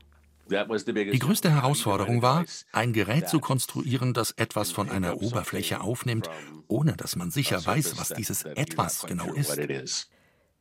Die 0.49 1.19
größte 1.19 1.49
Herausforderung 1.49 2.21
war, 2.21 2.45
ein 2.73 2.93
Gerät 2.93 3.29
zu 3.29 3.39
konstruieren, 3.39 4.13
das 4.13 4.31
etwas 4.31 4.71
von 4.71 4.89
einer 4.89 5.21
Oberfläche 5.21 5.81
aufnimmt, 5.81 6.29
ohne 6.67 6.93
dass 6.93 7.15
man 7.15 7.31
sicher 7.31 7.65
weiß, 7.65 7.97
was 7.97 8.09
dieses 8.09 8.43
etwas 8.43 9.05
genau 9.05 9.33
ist. 9.33 10.09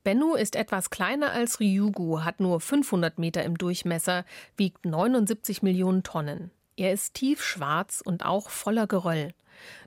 Bennu 0.05 0.35
ist 0.35 0.57
etwas 0.57 0.91
kleiner 0.91 1.33
als 1.33 1.61
Ryugu, 1.61 2.21
hat 2.21 2.41
nur 2.41 2.61
500 2.61 3.19
Meter 3.19 3.45
im 3.45 3.59
Durchmesser, 3.59 4.25
wiegt 4.57 4.85
79 4.85 5.62
Millionen 5.62 6.03
Tonnen. 6.03 6.51
Er 6.77 6.93
ist 6.93 7.15
tiefschwarz 7.15 8.03
und 8.05 8.25
auch 8.25 8.51
voller 8.51 8.87
Geröll. 8.87 9.35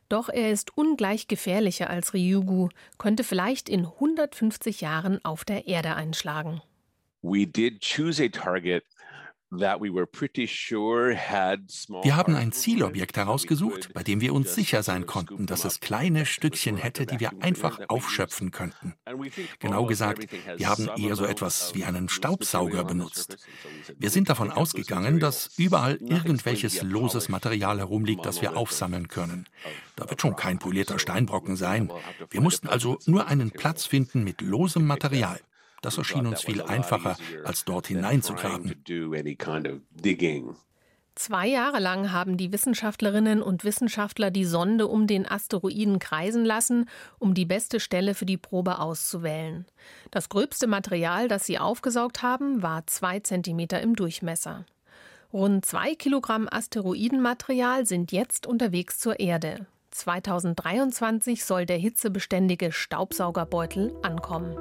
Doch 0.09 0.29
er 0.29 0.51
ist 0.51 0.77
ungleich 0.77 1.27
gefährlicher 1.27 1.89
als 1.89 2.13
Ryugu, 2.13 2.69
könnte 2.97 3.23
vielleicht 3.23 3.69
in 3.69 3.85
150 3.85 4.81
Jahren 4.81 5.23
auf 5.25 5.45
der 5.45 5.67
Erde 5.67 5.95
einschlagen. 5.95 6.61
We 7.21 7.47
did 7.47 7.81
choose 7.81 8.23
a 8.23 8.27
target 8.27 8.83
wir 12.01 12.15
haben 12.15 12.35
ein 12.35 12.51
Zielobjekt 12.51 13.17
herausgesucht, 13.17 13.93
bei 13.93 14.03
dem 14.03 14.19
wir 14.19 14.33
uns 14.33 14.55
sicher 14.55 14.83
sein 14.83 15.05
konnten, 15.05 15.45
dass 15.45 15.65
es 15.65 15.79
kleine 15.79 16.25
Stückchen 16.25 16.77
hätte, 16.77 17.05
die 17.05 17.19
wir 17.19 17.31
einfach 17.41 17.79
aufschöpfen 17.87 18.51
könnten. 18.51 18.95
Genau 19.59 19.85
gesagt, 19.85 20.27
wir 20.57 20.67
haben 20.67 20.89
eher 20.97 21.15
so 21.15 21.25
etwas 21.25 21.75
wie 21.75 21.85
einen 21.85 22.09
Staubsauger 22.09 22.83
benutzt. 22.83 23.37
Wir 23.97 24.09
sind 24.09 24.29
davon 24.29 24.51
ausgegangen, 24.51 25.19
dass 25.19 25.51
überall 25.57 25.97
irgendwelches 25.97 26.81
loses 26.81 27.29
Material 27.29 27.77
herumliegt, 27.79 28.25
das 28.25 28.41
wir 28.41 28.57
aufsammeln 28.57 29.07
können. 29.07 29.47
Da 29.95 30.09
wird 30.09 30.21
schon 30.21 30.35
kein 30.35 30.59
polierter 30.59 30.99
Steinbrocken 30.99 31.55
sein. 31.55 31.91
Wir 32.29 32.41
mussten 32.41 32.67
also 32.67 32.97
nur 33.05 33.27
einen 33.27 33.51
Platz 33.51 33.85
finden 33.85 34.23
mit 34.23 34.41
losem 34.41 34.85
Material. 34.87 35.39
Das 35.85 35.99
erschien 35.99 36.25
uns 36.25 36.41
viel 36.41 36.63
einfacher, 36.63 37.15
als 37.43 37.63
dort 37.63 37.85
hineinzugraben. 37.85 38.73
Zwei 41.13 41.47
Jahre 41.47 41.79
lang 41.79 42.11
haben 42.11 42.37
die 42.37 42.51
Wissenschaftlerinnen 42.51 43.43
und 43.43 43.63
Wissenschaftler 43.63 44.31
die 44.31 44.45
Sonde 44.45 44.87
um 44.87 45.05
den 45.05 45.29
Asteroiden 45.29 45.99
kreisen 45.99 46.43
lassen, 46.43 46.89
um 47.19 47.35
die 47.35 47.45
beste 47.45 47.79
Stelle 47.79 48.15
für 48.15 48.25
die 48.25 48.37
Probe 48.37 48.79
auszuwählen. 48.79 49.67
Das 50.09 50.27
gröbste 50.27 50.65
Material, 50.65 51.27
das 51.27 51.45
sie 51.45 51.59
aufgesaugt 51.59 52.23
haben, 52.23 52.63
war 52.63 52.87
zwei 52.87 53.19
Zentimeter 53.19 53.79
im 53.79 53.95
Durchmesser. 53.95 54.65
Rund 55.31 55.65
zwei 55.65 55.93
Kilogramm 55.93 56.49
Asteroidenmaterial 56.49 57.85
sind 57.85 58.11
jetzt 58.11 58.47
unterwegs 58.47 58.97
zur 58.97 59.19
Erde. 59.19 59.67
2023 59.91 61.45
soll 61.45 61.67
der 61.67 61.77
hitzebeständige 61.77 62.71
Staubsaugerbeutel 62.71 63.93
ankommen. 64.01 64.57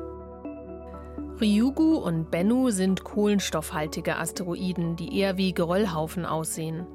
Ryugu 1.41 1.97
und 1.97 2.31
Bennu 2.31 2.71
sind 2.71 3.03
kohlenstoffhaltige 3.03 4.19
Asteroiden, 4.19 4.95
die 4.95 5.19
eher 5.19 5.37
wie 5.37 5.53
Geröllhaufen 5.53 6.25
aussehen. 6.25 6.87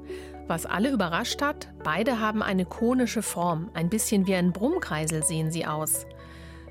Was 0.46 0.64
alle 0.64 0.90
überrascht 0.90 1.42
hat, 1.42 1.68
beide 1.84 2.20
haben 2.20 2.42
eine 2.42 2.64
konische 2.64 3.20
Form, 3.20 3.70
ein 3.74 3.90
bisschen 3.90 4.26
wie 4.26 4.34
ein 4.34 4.52
Brummkreisel 4.52 5.22
sehen 5.22 5.50
sie 5.50 5.66
aus. 5.66 6.06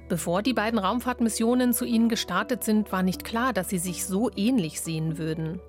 Bevor 0.10 0.42
die 0.42 0.54
beiden 0.54 0.80
Raumfahrtmissionen 0.80 1.72
zu 1.72 1.86
ihnen 1.86 2.10
gestartet 2.10 2.64
sind, 2.64 2.92
war 2.92 3.04
nicht 3.04 3.24
klar, 3.24 3.54
dass 3.54 3.70
sie 3.70 3.78
sich 3.78 4.04
so 4.04 4.32
ähnlich 4.36 4.82
sehen 4.82 5.20
würden. 5.20 5.62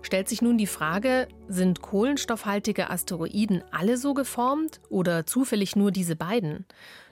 Stellt 0.00 0.28
sich 0.28 0.40
nun 0.40 0.58
die 0.58 0.68
Frage, 0.68 1.26
sind 1.48 1.82
kohlenstoffhaltige 1.82 2.88
Asteroiden 2.88 3.64
alle 3.72 3.96
so 3.96 4.14
geformt 4.14 4.80
oder 4.88 5.26
zufällig 5.26 5.74
nur 5.74 5.90
diese 5.90 6.14
beiden? 6.14 6.66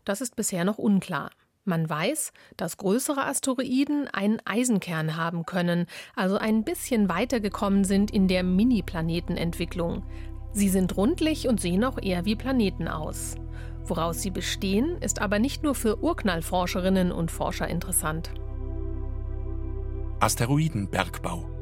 Das 0.05 0.21
ist 0.21 0.37
bisher 0.37 0.65
noch 0.65 0.79
unklar. 0.79 1.31
Man 1.67 1.91
weiß, 1.91 2.33
dass 2.57 2.77
größere 2.77 3.27
Asteroiden 3.27 4.07
einen 4.07 4.39
Eisenkern 4.45 5.17
haben 5.17 5.45
können, 5.45 5.87
also 6.15 6.39
ein 6.39 6.63
bisschen 6.63 7.09
weitergekommen 7.09 7.83
sind 7.83 8.13
in 8.13 8.29
der 8.29 8.45
Mini-Planetenentwicklung. 8.45 10.05
Sie 10.53 10.69
sind 10.69 10.97
rundlich 10.97 11.49
und 11.49 11.61
sehen 11.61 11.83
auch 11.83 12.01
eher 12.01 12.25
wie 12.25 12.37
Planeten 12.37 12.87
aus. 12.87 13.35
Woraus 13.85 14.23
sie 14.23 14.31
bestehen, 14.31 14.97
ist 15.01 15.21
aber 15.21 15.41
nicht 15.41 15.65
nur 15.65 15.75
für 15.75 16.03
Urknallforscherinnen 16.03 17.11
und 17.11 17.33
Forscher 17.33 17.67
interessant. 17.67 18.31
Asteroidenbergbau 20.21 21.56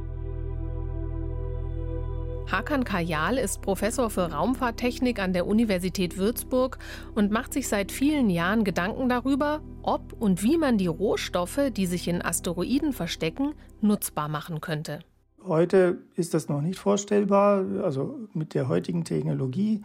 Hakan 2.51 2.85
Kajal 2.85 3.39
ist 3.39 3.63
Professor 3.63 4.11
für 4.11 4.31
Raumfahrttechnik 4.31 5.19
an 5.19 5.33
der 5.33 5.47
Universität 5.47 6.19
Würzburg 6.19 6.79
und 7.15 7.31
macht 7.31 7.55
sich 7.55 7.69
seit 7.69 7.91
vielen 7.91 8.29
Jahren 8.29 8.65
Gedanken 8.65 9.09
darüber, 9.09 9.63
ob 9.83 10.13
und 10.13 10.43
wie 10.43 10.59
man 10.59 10.77
die 10.77 10.87
Rohstoffe, 10.87 11.71
die 11.75 11.87
sich 11.87 12.07
in 12.07 12.23
Asteroiden 12.23 12.93
verstecken, 12.93 13.55
nutzbar 13.81 14.29
machen 14.29 14.61
könnte. 14.61 15.01
Heute 15.43 15.99
ist 16.17 16.35
das 16.35 16.49
noch 16.49 16.61
nicht 16.61 16.79
vorstellbar. 16.79 17.65
Also 17.83 18.19
mit 18.35 18.55
der 18.55 18.69
heutigen 18.69 19.05
Technologie 19.05 19.83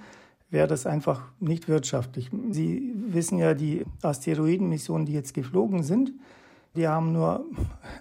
wäre 0.50 0.68
das 0.68 0.86
einfach 0.86 1.24
nicht 1.40 1.70
wirtschaftlich. 1.70 2.30
Sie 2.52 2.94
wissen 3.08 3.38
ja, 3.38 3.54
die 3.54 3.86
Asteroidenmissionen, 4.02 5.06
die 5.06 5.14
jetzt 5.14 5.34
geflogen 5.34 5.84
sind, 5.84 6.12
die 6.76 6.88
haben 6.88 7.12
nur 7.12 7.46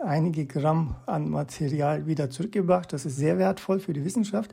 einige 0.00 0.46
Gramm 0.46 0.96
an 1.06 1.30
Material 1.30 2.06
wieder 2.06 2.30
zurückgebracht. 2.30 2.92
Das 2.92 3.06
ist 3.06 3.16
sehr 3.16 3.38
wertvoll 3.38 3.80
für 3.80 3.92
die 3.92 4.04
Wissenschaft, 4.04 4.52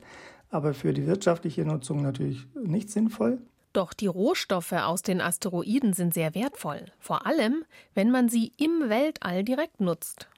aber 0.50 0.74
für 0.74 0.92
die 0.92 1.06
wirtschaftliche 1.06 1.64
Nutzung 1.64 2.02
natürlich 2.02 2.46
nicht 2.54 2.90
sinnvoll. 2.90 3.38
Doch 3.72 3.92
die 3.92 4.06
Rohstoffe 4.06 4.72
aus 4.72 5.02
den 5.02 5.20
Asteroiden 5.20 5.92
sind 5.92 6.14
sehr 6.14 6.34
wertvoll, 6.34 6.86
vor 6.98 7.26
allem 7.26 7.64
wenn 7.94 8.10
man 8.10 8.30
sie 8.30 8.52
im 8.56 8.88
Weltall 8.88 9.44
direkt 9.44 9.80
nutzt. 9.80 10.28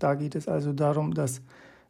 Da 0.00 0.16
geht 0.16 0.34
es 0.34 0.48
also 0.48 0.72
darum, 0.72 1.14
dass 1.14 1.42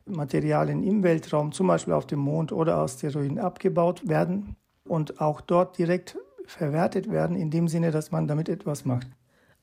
Materialien 0.04 0.82
im 0.82 1.02
Weltraum, 1.02 1.52
zum 1.52 1.68
Beispiel 1.68 1.94
auf 1.94 2.06
dem 2.06 2.18
Mond 2.18 2.52
oder 2.52 2.76
Asteroiden, 2.76 3.38
abgebaut 3.38 4.06
werden 4.06 4.56
und 4.86 5.20
auch 5.20 5.40
dort 5.40 5.78
direkt 5.78 6.18
verwertet 6.44 7.10
werden, 7.10 7.36
in 7.36 7.50
dem 7.50 7.68
Sinne, 7.68 7.90
dass 7.90 8.10
man 8.10 8.26
damit 8.26 8.50
etwas 8.50 8.84
macht. 8.84 9.08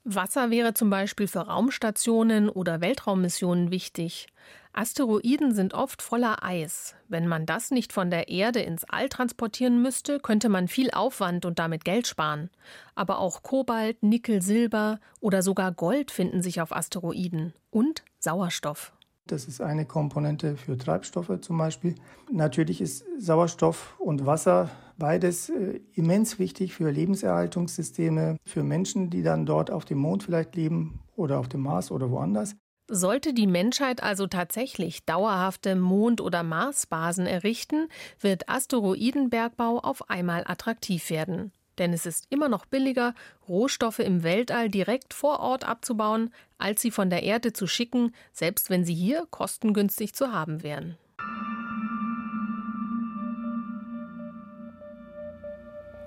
Wasser 0.03 0.50
wäre 0.50 0.74
zum 0.74 0.89
Beispiel 0.89 1.27
für 1.27 1.41
Raumstationen 1.41 2.50
oder 2.50 2.82
Weltraummissionen 2.82 3.70
wichtig. 3.70 4.27
Asteroiden 4.72 5.53
sind 5.53 5.74
oft 5.74 6.01
voller 6.01 6.44
Eis. 6.44 6.96
Wenn 7.08 7.27
man 7.27 7.46
das 7.46 7.72
nicht 7.72 7.91
von 7.91 8.10
der 8.10 8.29
Erde 8.29 8.62
ins 8.62 8.86
All 8.86 9.10
transportieren 9.10 9.82
müsste, 9.82 10.20
könnte 10.20 10.48
man 10.48 10.68
viel 10.68 10.91
Aufwand 10.91 11.46
und 11.46 11.60
damit 11.60 11.84
Geld 11.84 12.08
sparen. 12.08 12.50
Aber 12.96 13.20
auch 13.20 13.44
Kobalt, 13.44 14.01
Nickel, 14.03 14.41
Silber 14.41 15.00
oder 15.20 15.41
sogar 15.41 15.72
Gold 15.72 16.12
finden 16.12 16.41
sich 16.41 16.62
auf 16.62 16.72
Asteroiden. 16.72 17.53
Und 17.72 18.03
Sauerstoff. 18.20 18.94
Das 19.29 19.45
ist 19.45 19.62
eine 19.62 19.86
Komponente 19.86 20.57
für 20.57 20.75
Treibstoffe 20.75 21.39
zum 21.41 21.59
Beispiel. 21.59 21.93
Natürlich 22.31 22.81
ist 22.81 23.05
Sauerstoff 23.19 23.95
und 24.00 24.25
Wasser 24.25 24.71
beides 24.98 25.50
äh, 25.50 25.81
immens 25.93 26.39
wichtig 26.39 26.74
für 26.74 26.89
Lebenserhaltungssysteme, 26.89 28.38
für 28.43 28.63
Menschen, 28.63 29.12
die 29.12 29.21
dann 29.21 29.45
dort 29.45 29.69
auf 29.69 29.86
dem 29.86 30.00
Mond 30.00 30.24
vielleicht 30.24 30.55
leben 30.55 31.00
oder 31.15 31.39
auf 31.39 31.48
dem 31.48 31.62
Mars 31.62 31.91
oder 31.91 32.09
woanders. 32.09 32.55
Sollte 32.89 33.36
die 33.36 33.45
Menschheit 33.45 34.01
also 34.01 34.25
tatsächlich 34.25 35.05
dauerhafte 35.05 35.75
Mond- 35.75 36.21
oder 36.21 36.41
Marsbasen 36.41 37.27
errichten, 37.27 37.88
wird 38.19 38.50
Asteroidenbergbau 38.50 39.77
auf 39.77 40.09
einmal 40.09 40.43
attraktiv 40.48 41.12
werden. 41.12 41.51
Denn 41.79 41.93
es 41.93 42.05
ist 42.05 42.27
immer 42.29 42.50
noch 42.50 42.65
billiger, 42.65 43.15
Rohstoffe 43.48 44.00
im 44.00 44.24
Weltall 44.24 44.69
direkt 44.69 45.13
vor 45.13 45.39
Ort 45.39 45.63
abzubauen, 45.63 46.31
als 46.57 46.81
sie 46.81 46.91
von 46.91 47.09
der 47.09 47.24
Erde 47.24 47.53
zu 47.53 47.65
schicken, 47.65 48.13
selbst 48.33 48.69
wenn 48.69 48.83
sie 48.83 48.93
hier 48.93 49.25
kostengünstig 49.31 50.13
zu 50.13 50.33
haben 50.33 50.62
wären. 50.62 50.98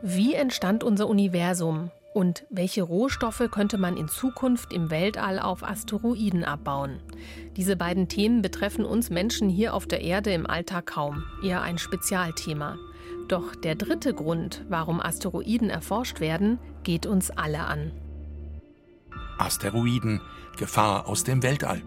Wie 0.03 0.35
entstand 0.35 0.85
unser 0.85 1.09
Universum? 1.09 1.91
Und 2.13 2.45
welche 2.51 2.83
Rohstoffe 2.83 3.49
könnte 3.51 3.79
man 3.79 3.97
in 3.97 4.09
Zukunft 4.09 4.73
im 4.75 4.91
Weltall 4.91 5.39
auf 5.39 5.63
Asteroiden 5.63 6.45
abbauen? 6.45 7.01
Diese 7.57 7.77
beiden 7.77 8.09
Themen 8.09 8.43
betreffen 8.43 8.85
uns 8.85 9.09
Menschen 9.09 9.49
hier 9.49 9.73
auf 9.73 9.87
der 9.87 10.03
Erde 10.03 10.33
im 10.35 10.47
Alltag 10.47 10.87
kaum, 10.87 11.25
eher 11.43 11.63
ein 11.63 11.79
Spezialthema. 11.79 12.77
Doch 13.29 13.55
der 13.55 13.75
dritte 13.75 14.15
Grund, 14.15 14.65
warum 14.69 15.01
Asteroiden 15.01 15.71
erforscht 15.71 16.21
werden, 16.21 16.59
geht 16.83 17.07
uns 17.07 17.31
alle 17.31 17.61
an. 17.61 17.93
Asteroiden, 19.39 20.21
Gefahr 20.59 21.09
aus 21.09 21.25
dem 21.25 21.43
Weltall. 21.43 21.83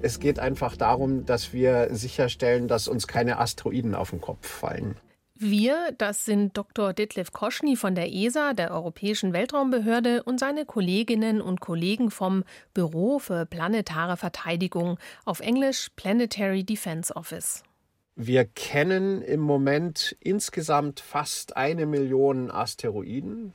Es 0.00 0.18
geht 0.18 0.40
einfach 0.40 0.76
darum, 0.76 1.24
dass 1.26 1.52
wir 1.52 1.88
sicherstellen, 1.92 2.66
dass 2.66 2.88
uns 2.88 3.06
keine 3.06 3.38
Asteroiden 3.38 3.94
auf 3.94 4.10
den 4.10 4.20
Kopf 4.20 4.48
fallen. 4.48 4.96
Wir, 5.34 5.92
das 5.98 6.24
sind 6.24 6.56
Dr. 6.56 6.92
Detlef 6.92 7.32
Koschny 7.32 7.74
von 7.74 7.94
der 7.94 8.12
ESA, 8.12 8.52
der 8.52 8.70
Europäischen 8.70 9.32
Weltraumbehörde, 9.32 10.22
und 10.22 10.38
seine 10.38 10.64
Kolleginnen 10.64 11.40
und 11.40 11.60
Kollegen 11.60 12.10
vom 12.10 12.44
Büro 12.74 13.18
für 13.18 13.46
planetare 13.46 14.16
Verteidigung, 14.16 14.98
auf 15.24 15.40
Englisch 15.40 15.88
Planetary 15.96 16.62
Defense 16.64 17.14
Office. 17.16 17.64
Wir 18.14 18.44
kennen 18.44 19.22
im 19.22 19.40
Moment 19.40 20.16
insgesamt 20.20 21.00
fast 21.00 21.56
eine 21.56 21.86
Million 21.86 22.50
Asteroiden. 22.50 23.54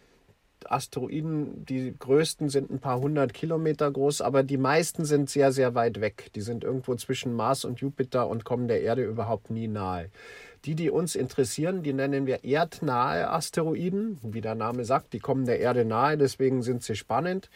Asteroiden, 0.65 1.63
die 1.63 1.93
größten 1.97 2.49
sind 2.49 2.71
ein 2.71 2.79
paar 2.79 2.99
hundert 2.99 3.35
Kilometer 3.35 3.91
groß, 3.91 4.21
aber 4.21 4.41
die 4.41 4.57
meisten 4.57 5.05
sind 5.05 5.29
sehr, 5.29 5.51
sehr 5.51 5.75
weit 5.75 6.01
weg. 6.01 6.31
Die 6.33 6.41
sind 6.41 6.63
irgendwo 6.63 6.95
zwischen 6.95 7.33
Mars 7.33 7.65
und 7.65 7.81
Jupiter 7.81 8.27
und 8.27 8.45
kommen 8.45 8.67
der 8.67 8.81
Erde 8.81 9.03
überhaupt 9.03 9.51
nie 9.51 9.67
nahe. 9.67 10.09
Die, 10.65 10.73
die 10.73 10.89
uns 10.89 11.15
interessieren, 11.15 11.83
die 11.83 11.93
nennen 11.93 12.25
wir 12.25 12.43
erdnahe 12.43 13.29
Asteroiden. 13.29 14.17
Wie 14.23 14.41
der 14.41 14.55
Name 14.55 14.85
sagt, 14.85 15.13
die 15.13 15.19
kommen 15.19 15.45
der 15.45 15.59
Erde 15.59 15.85
nahe, 15.85 16.17
deswegen 16.17 16.63
sind 16.63 16.81
sie 16.81 16.95
spannend. 16.95 17.51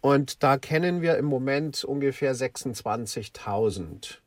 Und 0.00 0.44
da 0.44 0.56
kennen 0.56 1.02
wir 1.02 1.18
im 1.18 1.24
Moment 1.24 1.82
ungefähr 1.82 2.34
26.000. 2.34 4.18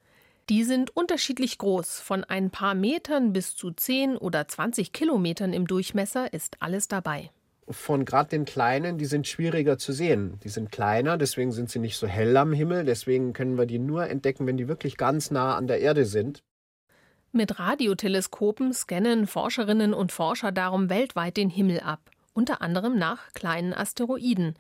Die 0.50 0.64
sind 0.64 0.96
unterschiedlich 0.96 1.58
groß. 1.58 2.00
Von 2.00 2.24
ein 2.24 2.52
paar 2.52 2.74
Metern 2.74 3.34
bis 3.34 3.56
zu 3.56 3.72
10 3.72 4.16
oder 4.16 4.48
20 4.48 4.94
Kilometern 4.94 5.52
im 5.52 5.68
Durchmesser 5.68 6.32
ist 6.32 6.56
alles 6.62 6.88
dabei. 6.88 7.32
Von 7.70 8.06
gerade 8.06 8.30
den 8.30 8.46
kleinen, 8.46 8.98
die 8.98 9.06
sind 9.06 9.28
schwieriger 9.28 9.78
zu 9.78 9.92
sehen. 9.92 10.40
Die 10.46 10.50
sind 10.50 10.72
kleiner, 10.72 11.18
deswegen 11.18 11.52
sind 11.52 11.70
sie 11.70 11.80
nicht 11.80 11.98
so 11.98 12.08
hell 12.08 12.38
am 12.38 12.54
Himmel. 12.54 12.86
Deswegen 12.86 13.34
können 13.34 13.58
wir 13.58 13.66
die 13.66 13.78
nur 13.78 14.08
entdecken, 14.08 14.48
wenn 14.48 14.56
die 14.56 14.70
wirklich 14.70 14.96
ganz 14.96 15.32
nah 15.32 15.58
an 15.58 15.68
der 15.68 15.82
Erde 15.82 16.06
sind. 16.06 16.44
Mit 17.34 17.60
Radioteleskopen 17.60 18.74
scannen 18.74 19.28
Forscherinnen 19.28 19.94
und 19.94 20.14
Forscher 20.14 20.54
darum 20.54 20.90
weltweit 20.90 21.36
den 21.36 21.50
Himmel 21.50 21.82
ab, 21.82 22.10
unter 22.34 22.62
anderem 22.62 22.98
nach 22.98 23.34
kleinen 23.34 23.74
Asteroiden. 23.74 24.56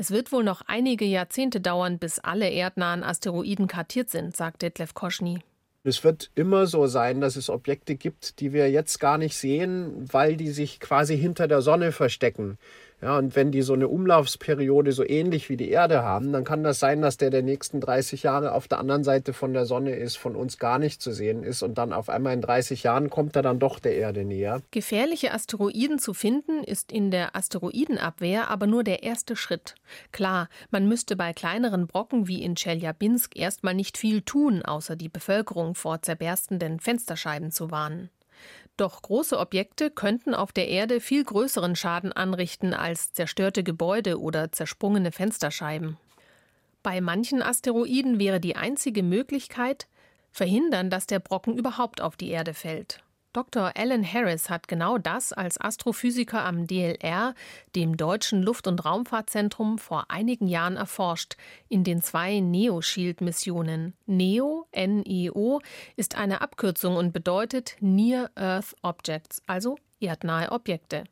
Es 0.00 0.10
wird 0.10 0.32
wohl 0.32 0.44
noch 0.44 0.62
einige 0.66 1.04
Jahrzehnte 1.04 1.60
dauern, 1.60 1.98
bis 1.98 2.18
alle 2.20 2.48
erdnahen 2.48 3.04
Asteroiden 3.04 3.66
kartiert 3.66 4.08
sind, 4.08 4.34
sagt 4.34 4.62
Detlef 4.62 4.94
Koschny. 4.94 5.40
Es 5.84 6.02
wird 6.04 6.30
immer 6.34 6.66
so 6.66 6.86
sein, 6.86 7.20
dass 7.20 7.36
es 7.36 7.50
Objekte 7.50 7.96
gibt, 7.96 8.40
die 8.40 8.54
wir 8.54 8.70
jetzt 8.70 8.98
gar 8.98 9.18
nicht 9.18 9.36
sehen, 9.36 10.10
weil 10.10 10.38
die 10.38 10.52
sich 10.52 10.80
quasi 10.80 11.18
hinter 11.18 11.48
der 11.48 11.60
Sonne 11.60 11.92
verstecken. 11.92 12.56
Ja, 13.02 13.16
und 13.16 13.34
wenn 13.34 13.50
die 13.50 13.62
so 13.62 13.72
eine 13.72 13.88
Umlaufsperiode 13.88 14.92
so 14.92 15.06
ähnlich 15.06 15.48
wie 15.48 15.56
die 15.56 15.70
Erde 15.70 16.02
haben, 16.02 16.32
dann 16.32 16.44
kann 16.44 16.62
das 16.62 16.80
sein, 16.80 17.00
dass 17.00 17.16
der 17.16 17.30
der 17.30 17.42
nächsten 17.42 17.80
30 17.80 18.22
Jahre 18.24 18.52
auf 18.52 18.68
der 18.68 18.78
anderen 18.78 19.04
Seite 19.04 19.32
von 19.32 19.54
der 19.54 19.64
Sonne 19.64 19.96
ist, 19.96 20.16
von 20.16 20.36
uns 20.36 20.58
gar 20.58 20.78
nicht 20.78 21.00
zu 21.00 21.12
sehen 21.12 21.42
ist 21.42 21.62
und 21.62 21.78
dann 21.78 21.94
auf 21.94 22.10
einmal 22.10 22.34
in 22.34 22.42
30 22.42 22.82
Jahren 22.82 23.08
kommt 23.08 23.36
er 23.36 23.42
dann 23.42 23.58
doch 23.58 23.78
der 23.78 23.96
Erde 23.96 24.24
näher. 24.24 24.60
Gefährliche 24.70 25.32
Asteroiden 25.32 25.98
zu 25.98 26.12
finden 26.12 26.62
ist 26.62 26.92
in 26.92 27.10
der 27.10 27.34
Asteroidenabwehr 27.34 28.48
aber 28.50 28.66
nur 28.66 28.84
der 28.84 29.02
erste 29.02 29.34
Schritt. 29.34 29.76
Klar, 30.12 30.48
man 30.70 30.86
müsste 30.86 31.16
bei 31.16 31.32
kleineren 31.32 31.86
Brocken 31.86 32.28
wie 32.28 32.42
in 32.42 32.54
Chelyabinsk 32.54 33.38
erstmal 33.38 33.74
nicht 33.74 33.96
viel 33.96 34.20
tun, 34.20 34.62
außer 34.62 34.96
die 34.96 35.08
Bevölkerung 35.08 35.74
vor 35.74 36.02
zerberstenden 36.02 36.80
Fensterscheiben 36.80 37.50
zu 37.50 37.70
warnen. 37.70 38.10
Doch 38.76 39.02
große 39.02 39.38
Objekte 39.38 39.90
könnten 39.90 40.34
auf 40.34 40.52
der 40.52 40.68
Erde 40.68 41.00
viel 41.00 41.24
größeren 41.24 41.76
Schaden 41.76 42.12
anrichten 42.12 42.72
als 42.72 43.12
zerstörte 43.12 43.62
Gebäude 43.62 44.18
oder 44.20 44.52
zersprungene 44.52 45.12
Fensterscheiben. 45.12 45.98
Bei 46.82 47.00
manchen 47.00 47.42
Asteroiden 47.42 48.18
wäre 48.18 48.40
die 48.40 48.56
einzige 48.56 49.02
Möglichkeit, 49.02 49.86
verhindern, 50.32 50.88
dass 50.88 51.06
der 51.06 51.18
Brocken 51.18 51.58
überhaupt 51.58 52.00
auf 52.00 52.16
die 52.16 52.30
Erde 52.30 52.54
fällt. 52.54 53.02
Dr. 53.32 53.76
Alan 53.76 54.04
Harris 54.04 54.50
hat 54.50 54.66
genau 54.66 54.98
das 54.98 55.32
als 55.32 55.60
Astrophysiker 55.60 56.44
am 56.44 56.66
DLR, 56.66 57.34
dem 57.76 57.96
Deutschen 57.96 58.42
Luft- 58.42 58.66
und 58.66 58.84
Raumfahrtzentrum, 58.84 59.78
vor 59.78 60.06
einigen 60.08 60.48
Jahren 60.48 60.76
erforscht, 60.76 61.36
in 61.68 61.84
den 61.84 62.02
zwei 62.02 62.40
NEO-Shield-Missionen. 62.40 63.94
NEO, 64.06 64.66
N-E-O, 64.72 65.60
ist 65.94 66.16
eine 66.16 66.40
Abkürzung 66.40 66.96
und 66.96 67.12
bedeutet 67.12 67.76
Near 67.78 68.30
Earth 68.34 68.74
Objects, 68.82 69.40
also 69.46 69.76
erdnahe 70.00 70.50
Objekte. 70.50 71.04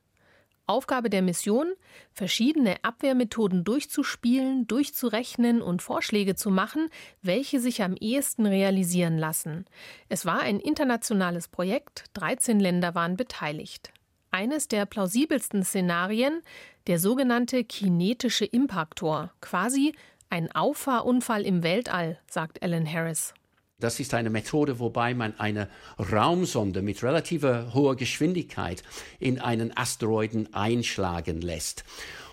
Aufgabe 0.68 1.10
der 1.10 1.22
Mission, 1.22 1.72
verschiedene 2.12 2.76
Abwehrmethoden 2.82 3.64
durchzuspielen, 3.64 4.66
durchzurechnen 4.66 5.62
und 5.62 5.82
Vorschläge 5.82 6.34
zu 6.34 6.50
machen, 6.50 6.88
welche 7.22 7.58
sich 7.58 7.82
am 7.82 7.96
ehesten 7.96 8.46
realisieren 8.46 9.18
lassen. 9.18 9.64
Es 10.08 10.26
war 10.26 10.40
ein 10.40 10.60
internationales 10.60 11.48
Projekt, 11.48 12.04
13 12.14 12.60
Länder 12.60 12.94
waren 12.94 13.16
beteiligt. 13.16 13.92
Eines 14.30 14.68
der 14.68 14.84
plausibelsten 14.84 15.64
Szenarien, 15.64 16.42
der 16.86 16.98
sogenannte 16.98 17.64
kinetische 17.64 18.44
Impaktor, 18.44 19.32
quasi 19.40 19.94
ein 20.28 20.52
Auffahrunfall 20.52 21.46
im 21.46 21.62
Weltall, 21.62 22.18
sagt 22.28 22.62
Alan 22.62 22.90
Harris. 22.90 23.32
Das 23.80 24.00
ist 24.00 24.12
eine 24.12 24.28
Methode, 24.28 24.80
wobei 24.80 25.14
man 25.14 25.38
eine 25.38 25.68
Raumsonde 26.00 26.82
mit 26.82 27.00
relativer 27.04 27.72
hoher 27.74 27.94
Geschwindigkeit 27.94 28.82
in 29.20 29.38
einen 29.38 29.76
Asteroiden 29.76 30.52
einschlagen 30.52 31.40
lässt. 31.40 31.84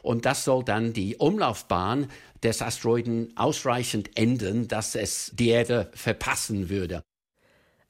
Und 0.02 0.26
das 0.26 0.44
soll 0.44 0.64
dann 0.64 0.94
die 0.94 1.18
Umlaufbahn 1.18 2.08
des 2.42 2.64
Asteroiden 2.64 3.32
ausreichend 3.38 4.18
ändern, 4.18 4.68
dass 4.68 4.96
es 4.96 5.34
die 5.36 5.50
Erde 5.50 5.92
verpassen 5.94 6.70
würde. 6.70 7.04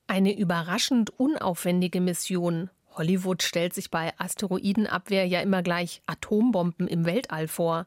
Eine 0.08 0.38
überraschend 0.38 1.18
unaufwendige 1.18 2.02
Mission. 2.02 2.70
Hollywood 2.92 3.42
stellt 3.42 3.74
sich 3.74 3.90
bei 3.90 4.14
Asteroidenabwehr 4.18 5.26
ja 5.26 5.40
immer 5.40 5.64
gleich 5.64 6.02
Atombomben 6.08 6.90
im 6.90 7.06
Weltall 7.06 7.48
vor. 7.48 7.86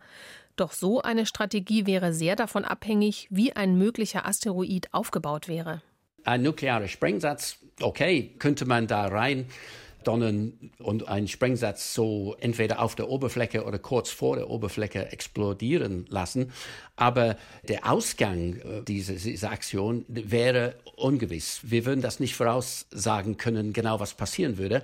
Doch 0.58 0.72
so 0.72 1.00
eine 1.00 1.24
Strategie 1.24 1.86
wäre 1.86 2.12
sehr 2.12 2.34
davon 2.34 2.64
abhängig, 2.64 3.28
wie 3.30 3.52
ein 3.52 3.78
möglicher 3.78 4.26
Asteroid 4.26 4.88
aufgebaut 4.92 5.46
wäre. 5.46 5.82
Ein 6.24 6.42
nuklearer 6.42 6.88
Sprengsatz, 6.88 7.58
okay, 7.80 8.34
könnte 8.40 8.66
man 8.66 8.88
da 8.88 9.06
rein 9.06 9.46
donnern 10.02 10.72
und 10.78 11.06
einen 11.06 11.28
Sprengsatz 11.28 11.94
so 11.94 12.34
entweder 12.40 12.80
auf 12.80 12.96
der 12.96 13.08
Oberfläche 13.08 13.64
oder 13.64 13.78
kurz 13.78 14.10
vor 14.10 14.36
der 14.36 14.50
Oberfläche 14.50 15.12
explodieren 15.12 16.06
lassen. 16.08 16.50
Aber 16.96 17.36
der 17.68 17.90
Ausgang 17.90 18.56
äh, 18.56 18.82
dieser, 18.82 19.14
dieser 19.14 19.52
Aktion 19.52 20.04
wäre 20.08 20.74
ungewiss. 20.96 21.60
Wir 21.62 21.84
würden 21.84 22.00
das 22.00 22.18
nicht 22.18 22.34
voraussagen 22.34 23.36
können, 23.36 23.72
genau 23.72 24.00
was 24.00 24.14
passieren 24.14 24.58
würde. 24.58 24.82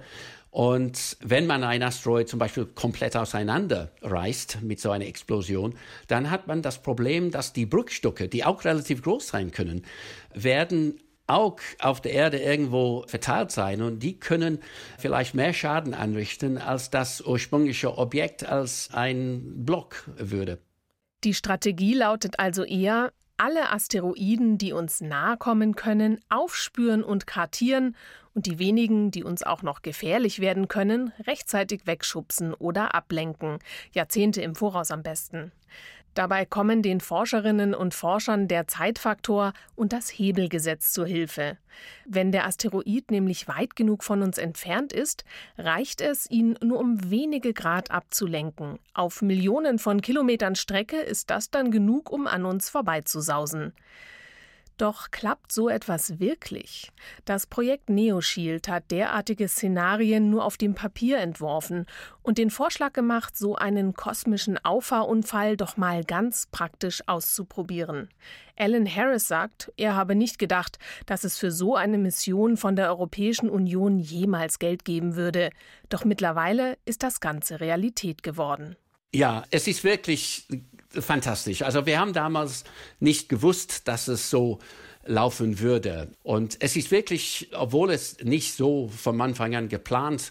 Und 0.55 1.17
wenn 1.21 1.49
man 1.49 1.65
ein 1.65 1.83
Asteroid 1.83 2.29
zum 2.29 2.39
Beispiel 2.39 2.65
komplett 2.65 3.17
auseinanderreißt 3.17 4.63
mit 4.63 4.79
so 4.79 4.93
einer 4.93 5.05
Explosion, 5.05 5.75
dann 6.07 6.31
hat 6.31 6.47
man 6.47 6.63
das 6.63 6.81
Problem, 6.81 7.33
dass 7.33 7.53
die 7.53 7.67
Bruchstücke, 7.67 8.29
die 8.29 8.45
auch 8.45 8.65
relativ 8.65 9.03
groß 9.03 9.27
sein 9.27 9.51
können, 9.51 9.85
werden 10.33 11.01
auch 11.27 11.57
auf 11.81 12.01
der 12.01 12.13
Erde 12.13 12.39
irgendwo 12.39 13.03
verteilt 13.09 13.51
sein 13.51 13.83
und 13.83 13.99
die 13.99 14.21
können 14.21 14.61
vielleicht 14.97 15.35
mehr 15.35 15.53
Schaden 15.53 15.93
anrichten, 15.93 16.57
als 16.57 16.89
das 16.89 17.21
ursprüngliche 17.21 17.99
Objekt 17.99 18.47
als 18.47 18.91
ein 18.93 19.65
Block 19.65 20.09
würde. 20.17 20.61
Die 21.25 21.35
Strategie 21.35 21.95
lautet 21.95 22.39
also 22.39 22.63
eher, 22.63 23.13
alle 23.37 23.71
Asteroiden, 23.73 24.59
die 24.59 24.73
uns 24.73 25.01
nahe 25.01 25.37
kommen 25.37 25.75
können, 25.75 26.21
aufspüren 26.29 27.03
und 27.03 27.27
kartieren 27.27 27.97
und 28.35 28.47
die 28.47 28.59
wenigen, 28.59 29.11
die 29.11 29.25
uns 29.25 29.43
auch 29.43 29.63
noch 29.63 29.83
gefährlich 29.83 30.41
werden 30.41 30.69
können, 30.69 31.13
rechtzeitig 31.27 31.87
wegschubsen 31.87 32.55
oder 32.55 32.95
ablenken, 32.95 33.59
Jahrzehnte 33.93 34.43
im 34.43 34.55
Voraus 34.55 34.91
am 34.91 35.03
besten. 35.03 35.53
Dabei 36.15 36.45
kommen 36.45 36.81
den 36.81 37.01
Forscherinnen 37.01 37.75
und 37.75 37.93
Forschern 37.93 38.47
der 38.47 38.69
Zeitfaktor 38.69 39.53
und 39.75 39.93
das 39.93 40.09
Hebelgesetz 40.09 40.93
zur 40.93 41.07
Hilfe. 41.07 41.59
Wenn 42.07 42.31
der 42.31 42.47
Asteroid 42.47 43.11
nämlich 43.11 43.49
weit 43.49 43.75
genug 43.75 44.05
von 44.05 44.23
uns 44.23 44.39
entfernt 44.39 44.93
ist, 44.93 45.25
reicht 45.59 46.01
es, 46.01 46.31
ihn 46.31 46.57
nur 46.63 46.79
um 46.79 47.11
wenige 47.11 47.53
Grad 47.53 47.91
abzulenken. 47.91 48.79
Auf 48.95 49.23
Millionen 49.23 49.81
von 49.81 50.01
Kilometern 50.01 50.55
Strecke 50.55 51.01
ist 51.01 51.31
das 51.31 51.51
dann 51.51 51.73
genug, 51.73 52.13
um 52.13 52.29
an 52.29 52.45
uns 52.45 52.69
vorbeizusausen. 52.69 53.73
Doch 54.77 55.13
klappt 55.13 55.53
so 55.53 55.69
etwas 55.69 56.19
wirklich? 56.19 56.91
Das 57.25 57.47
Projekt 57.47 57.91
NeoShield 57.91 58.67
hat 58.67 58.91
derartige 58.91 59.47
Szenarien 59.47 60.31
nur 60.31 60.45
auf 60.45 60.57
dem 60.57 60.75
Papier 60.75 61.19
entworfen 61.19 61.87
und 62.23 62.39
den 62.39 62.51
Vorschlag 62.51 62.93
gemacht, 62.93 63.37
so 63.37 63.55
einen 63.55 63.95
kosmischen 63.95 64.59
Auffahrunfall 64.65 65.57
doch 65.57 65.77
mal 65.77 66.03
ganz 66.03 66.47
praktisch 66.51 67.03
auszuprobieren. 67.07 68.09
Alan 68.57 68.93
Harris 68.93 69.29
sagt, 69.29 69.73
er 69.77 69.95
habe 69.95 70.17
nicht 70.17 70.41
gedacht, 70.41 70.79
dass 71.07 71.23
es 71.23 71.39
für 71.39 71.53
so 71.53 71.77
eine 71.77 71.99
Mission 71.99 72.57
von 72.57 72.75
der 72.75 72.89
Europäischen 72.89 73.49
Union 73.49 73.99
jemals 74.01 74.59
Geld 74.59 74.85
geben 74.85 75.15
würde. 75.15 75.51
Doch 75.89 76.05
mittlerweile 76.05 76.79
ist 76.85 77.05
das 77.05 77.21
Ganze 77.21 77.61
Realität 77.61 78.25
geworden. 78.25 78.77
Ja, 79.15 79.45
es 79.53 79.69
ist 79.69 79.85
wirklich 79.85 80.49
fantastisch. 81.03 81.63
Also 81.63 81.87
wir 81.87 81.99
haben 81.99 82.13
damals 82.13 82.65
nicht 83.01 83.29
gewusst, 83.29 83.89
dass 83.89 84.09
es 84.09 84.31
so 84.31 84.59
laufen 85.07 85.61
würde. 85.61 86.09
Und 86.23 86.57
es 86.61 86.77
ist 86.77 86.91
wirklich, 86.91 87.51
obwohl 87.53 87.91
es 87.91 88.19
nicht 88.23 88.55
so 88.55 88.89
von 88.89 89.21
Anfang 89.21 89.55
an 89.55 89.69
geplant 89.69 90.31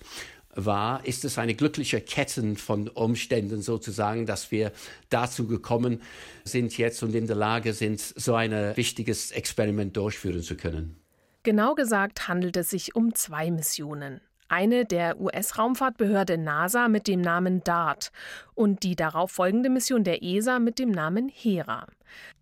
war, 0.55 1.05
ist 1.05 1.25
es 1.25 1.37
eine 1.37 1.55
glückliche 1.55 2.01
Kette 2.01 2.55
von 2.55 2.87
Umständen 2.89 3.61
sozusagen, 3.61 4.25
dass 4.25 4.51
wir 4.51 4.71
dazu 5.09 5.47
gekommen 5.47 6.01
sind 6.43 6.77
jetzt 6.77 7.01
und 7.03 7.15
in 7.15 7.27
der 7.27 7.35
Lage 7.35 7.73
sind, 7.73 7.99
so 7.99 8.35
ein 8.35 8.51
wichtiges 8.75 9.31
Experiment 9.31 9.97
durchführen 9.97 10.43
zu 10.43 10.55
können. 10.55 10.97
Genau 11.43 11.75
gesagt 11.75 12.27
handelt 12.27 12.55
es 12.55 12.69
sich 12.69 12.95
um 12.95 13.15
zwei 13.15 13.51
Missionen 13.51 14.21
eine 14.53 14.85
der 14.85 15.19
US-Raumfahrtbehörde 15.19 16.37
NASA 16.37 16.87
mit 16.87 17.07
dem 17.07 17.21
Namen 17.21 17.63
DART 17.63 18.11
und 18.53 18.83
die 18.83 18.95
darauf 18.95 19.31
folgende 19.31 19.71
Mission 19.71 20.03
der 20.03 20.21
ESA 20.21 20.59
mit 20.59 20.77
dem 20.77 20.91
Namen 20.91 21.27
Hera. 21.27 21.87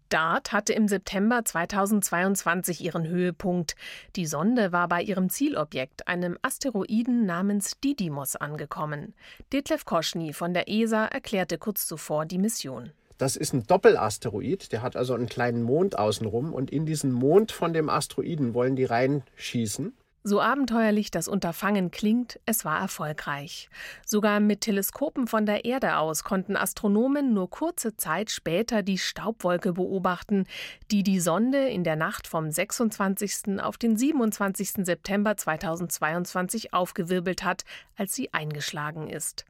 DART 0.10 0.52
hatte 0.52 0.74
im 0.74 0.90
September 0.90 1.46
2022 1.46 2.82
ihren 2.82 3.08
Höhepunkt. 3.08 3.76
Die 4.18 4.26
Sonde 4.26 4.74
war 4.74 4.90
bei 4.90 5.02
ihrem 5.02 5.30
Zielobjekt, 5.30 6.10
einem 6.10 6.38
Asteroiden 6.42 7.26
namens 7.26 7.80
Didymos, 7.82 8.36
angekommen. 8.36 9.14
Detlef 9.54 9.86
Koschny 9.86 10.34
von 10.34 10.54
der 10.54 10.68
ESA 10.68 11.06
erklärte 11.06 11.58
kurz 11.58 11.88
zuvor 11.88 12.26
die 12.26 12.40
Mission. 12.40 12.92
Das 13.20 13.38
ist 13.38 13.54
ein 13.54 13.64
Doppelasteroid, 13.64 14.74
der 14.74 14.82
hat 14.82 14.98
also 14.98 15.14
einen 15.14 15.30
kleinen 15.30 15.64
Mond 15.64 15.98
außenrum 15.98 16.54
und 16.54 16.72
in 16.72 16.86
diesen 16.86 17.14
Mond 17.14 17.54
von 17.54 17.72
dem 17.72 17.90
Asteroiden 17.90 18.54
wollen 18.54 18.76
die 18.76 18.84
reinschießen. 18.84 19.94
So 20.24 20.40
abenteuerlich 20.40 21.10
das 21.10 21.28
Unterfangen 21.28 21.90
klingt, 21.90 22.40
es 22.46 22.64
war 22.64 22.80
erfolgreich. 22.80 23.70
Sogar 24.06 24.40
mit 24.40 24.62
Teleskopen 24.62 25.26
von 25.26 25.48
der 25.48 25.66
Erde 25.66 25.98
aus 25.98 26.24
konnten 26.24 26.56
Astronomen 26.56 27.34
nur 27.34 27.50
kurze 27.50 27.98
Zeit 27.98 28.30
später 28.30 28.84
die 28.84 29.00
Staubwolke 29.00 29.74
beobachten, 29.74 30.46
die 30.92 31.02
die 31.02 31.20
Sonde 31.20 31.68
in 31.70 31.84
der 31.84 31.96
Nacht 31.96 32.28
vom 32.28 32.52
26. 32.52 33.60
auf 33.62 33.80
den 33.80 33.98
27. 33.98 34.86
September 34.86 35.36
2022 35.36 36.72
aufgewirbelt 36.72 37.44
hat, 37.44 37.64
als 37.98 38.14
sie 38.14 38.32
eingeschlagen 38.32 39.10
ist. 39.10 39.46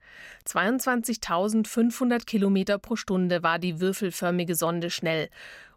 22.500 0.47 2.25
Kilometer 2.25 2.77
pro 2.77 2.95
Stunde 2.95 3.43
war 3.43 3.59
die 3.59 3.81
würfelförmige 3.81 4.55
Sonde 4.55 4.89
schnell 4.89 5.29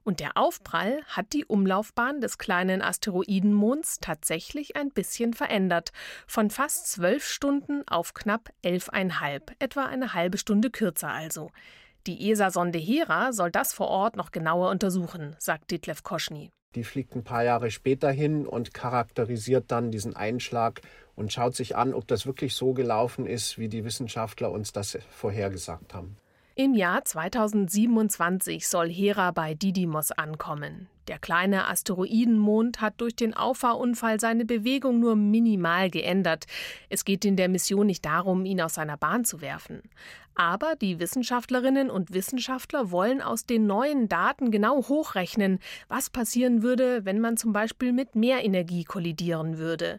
und 0.04 0.20
der 0.20 0.36
Aufprall 0.36 1.02
hat 1.06 1.32
die 1.32 1.44
Umlaufbahn 1.44 2.20
des 2.20 2.38
kleinen 2.38 2.82
Asteroidenmonds 2.82 3.98
tatsächlich 4.00 4.76
ein 4.76 4.90
bisschen 4.90 5.34
verändert. 5.34 5.90
Von 6.26 6.50
fast 6.50 6.90
zwölf 6.90 7.26
Stunden 7.26 7.82
auf 7.88 8.14
knapp 8.14 8.50
elfeinhalb, 8.62 9.52
etwa 9.58 9.86
eine 9.86 10.14
halbe 10.14 10.38
Stunde 10.38 10.70
kürzer 10.70 11.08
also. 11.08 11.50
Die 12.06 12.30
ESA-Sonde 12.30 12.78
Hera 12.78 13.32
soll 13.32 13.50
das 13.50 13.72
vor 13.72 13.88
Ort 13.88 14.16
noch 14.16 14.30
genauer 14.30 14.70
untersuchen, 14.70 15.34
sagt 15.38 15.70
Detlef 15.70 16.02
Koschny. 16.02 16.50
Die 16.74 16.84
fliegt 16.84 17.14
ein 17.14 17.24
paar 17.24 17.44
Jahre 17.44 17.70
später 17.70 18.10
hin 18.10 18.46
und 18.46 18.74
charakterisiert 18.74 19.66
dann 19.68 19.90
diesen 19.90 20.16
Einschlag 20.16 20.82
und 21.14 21.32
schaut 21.32 21.54
sich 21.54 21.76
an, 21.76 21.94
ob 21.94 22.06
das 22.08 22.26
wirklich 22.26 22.54
so 22.54 22.74
gelaufen 22.74 23.26
ist, 23.26 23.58
wie 23.58 23.68
die 23.68 23.84
Wissenschaftler 23.84 24.50
uns 24.50 24.72
das 24.72 24.98
vorhergesagt 25.08 25.94
haben. 25.94 26.16
Im 26.56 26.74
Jahr 26.74 27.04
2027 27.04 28.68
soll 28.68 28.88
Hera 28.88 29.32
bei 29.32 29.54
Didymos 29.54 30.12
ankommen. 30.12 30.88
Der 31.08 31.18
kleine 31.18 31.66
Asteroidenmond 31.66 32.80
hat 32.80 33.00
durch 33.00 33.16
den 33.16 33.34
Auffahrunfall 33.34 34.20
seine 34.20 34.44
Bewegung 34.44 35.00
nur 35.00 35.16
minimal 35.16 35.90
geändert. 35.90 36.44
Es 36.88 37.04
geht 37.04 37.24
in 37.24 37.34
der 37.34 37.48
Mission 37.48 37.88
nicht 37.88 38.04
darum, 38.04 38.44
ihn 38.44 38.60
aus 38.60 38.74
seiner 38.74 38.96
Bahn 38.96 39.24
zu 39.24 39.40
werfen. 39.40 39.82
Aber 40.36 40.76
die 40.76 41.00
Wissenschaftlerinnen 41.00 41.90
und 41.90 42.14
Wissenschaftler 42.14 42.92
wollen 42.92 43.20
aus 43.20 43.46
den 43.46 43.66
neuen 43.66 44.08
Daten 44.08 44.52
genau 44.52 44.86
hochrechnen, 44.86 45.58
was 45.88 46.08
passieren 46.08 46.62
würde, 46.62 47.04
wenn 47.04 47.18
man 47.18 47.36
zum 47.36 47.52
Beispiel 47.52 47.92
mit 47.92 48.14
mehr 48.14 48.44
Energie 48.44 48.84
kollidieren 48.84 49.58
würde. 49.58 49.98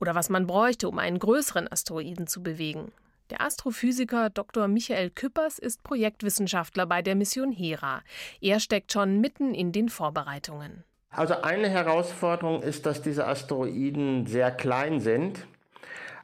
Oder 0.00 0.14
was 0.14 0.30
man 0.30 0.46
bräuchte, 0.46 0.88
um 0.88 0.98
einen 0.98 1.18
größeren 1.18 1.70
Asteroiden 1.70 2.26
zu 2.26 2.42
bewegen. 2.42 2.92
Der 3.32 3.40
Astrophysiker 3.40 4.28
Dr. 4.28 4.68
Michael 4.68 5.08
Küppers 5.08 5.58
ist 5.58 5.82
Projektwissenschaftler 5.82 6.84
bei 6.84 7.00
der 7.00 7.14
Mission 7.14 7.50
Hera. 7.50 8.02
Er 8.42 8.60
steckt 8.60 8.92
schon 8.92 9.22
mitten 9.22 9.54
in 9.54 9.72
den 9.72 9.88
Vorbereitungen. 9.88 10.84
Also 11.08 11.40
eine 11.40 11.70
Herausforderung 11.70 12.60
ist, 12.60 12.84
dass 12.84 13.00
diese 13.00 13.26
Asteroiden 13.26 14.26
sehr 14.26 14.50
klein 14.50 15.00
sind. 15.00 15.46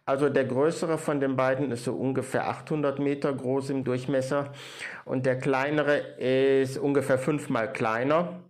Also 0.05 0.29
der 0.29 0.44
größere 0.44 0.99
von 0.99 1.18
den 1.18 1.35
beiden 1.35 1.71
ist 1.71 1.85
so 1.85 1.94
ungefähr 1.94 2.47
800 2.47 2.99
Meter 2.99 3.33
groß 3.33 3.71
im 3.71 3.85
Durchmesser 3.85 4.53
und 5.07 5.25
der 5.25 5.38
kleinere 5.38 5.97
ist 6.18 6.77
ungefähr 6.77 7.16
fünfmal 7.16 7.73
kleiner. 7.73 8.40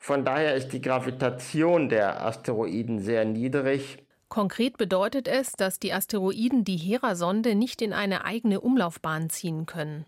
Von 0.00 0.24
daher 0.24 0.56
ist 0.56 0.72
die 0.72 0.80
Gravitation 0.80 1.88
der 1.88 2.26
Asteroiden 2.26 2.98
sehr 2.98 3.24
niedrig 3.24 3.98
Konkret 4.30 4.78
bedeutet 4.78 5.26
es, 5.26 5.52
dass 5.52 5.80
die 5.80 5.92
Asteroiden 5.92 6.62
die 6.62 6.76
Hera-Sonde 6.76 7.56
nicht 7.56 7.82
in 7.82 7.92
eine 7.92 8.24
eigene 8.24 8.60
Umlaufbahn 8.60 9.28
ziehen 9.28 9.66
können. 9.66 10.06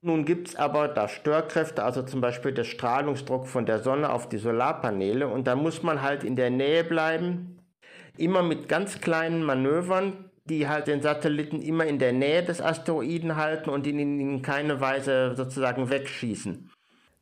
Nun 0.00 0.24
gibt 0.24 0.48
es 0.48 0.56
aber 0.56 0.86
da 0.86 1.08
Störkräfte, 1.08 1.82
also 1.82 2.02
zum 2.02 2.20
Beispiel 2.20 2.52
der 2.52 2.62
Strahlungsdruck 2.62 3.48
von 3.48 3.66
der 3.66 3.80
Sonne 3.80 4.10
auf 4.10 4.28
die 4.28 4.38
Solarpaneele 4.38 5.26
und 5.26 5.48
da 5.48 5.56
muss 5.56 5.82
man 5.82 6.02
halt 6.02 6.22
in 6.22 6.36
der 6.36 6.50
Nähe 6.50 6.84
bleiben, 6.84 7.58
immer 8.16 8.44
mit 8.44 8.68
ganz 8.68 9.00
kleinen 9.00 9.42
Manövern, 9.42 10.30
die 10.44 10.68
halt 10.68 10.86
den 10.86 11.02
Satelliten 11.02 11.60
immer 11.60 11.84
in 11.84 11.98
der 11.98 12.12
Nähe 12.12 12.44
des 12.44 12.60
Asteroiden 12.60 13.34
halten 13.34 13.70
und 13.70 13.88
ihn 13.88 13.98
in 13.98 14.42
keine 14.42 14.80
Weise 14.80 15.34
sozusagen 15.34 15.90
wegschießen. 15.90 16.70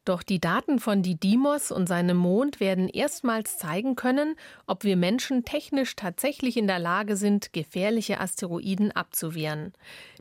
Doch 0.05 0.25
die 0.25 0.41
Daten 0.41 0.81
von 0.81 1.03
Didymos 1.03 1.71
und 1.71 1.87
seinem 1.87 2.17
Mond 2.17 2.59
werden 2.59 2.89
erstmals 2.89 3.57
zeigen 3.57 3.95
können, 3.95 4.35
ob 4.67 4.83
wir 4.83 4.97
Menschen 4.97 5.45
technisch 5.45 5.95
tatsächlich 5.95 6.57
in 6.57 6.67
der 6.67 6.81
Lage 6.81 7.17
sind, 7.17 7.53
gefährliche 7.53 8.21
Asteroiden 8.21 8.91
abzuwehren. 8.91 9.73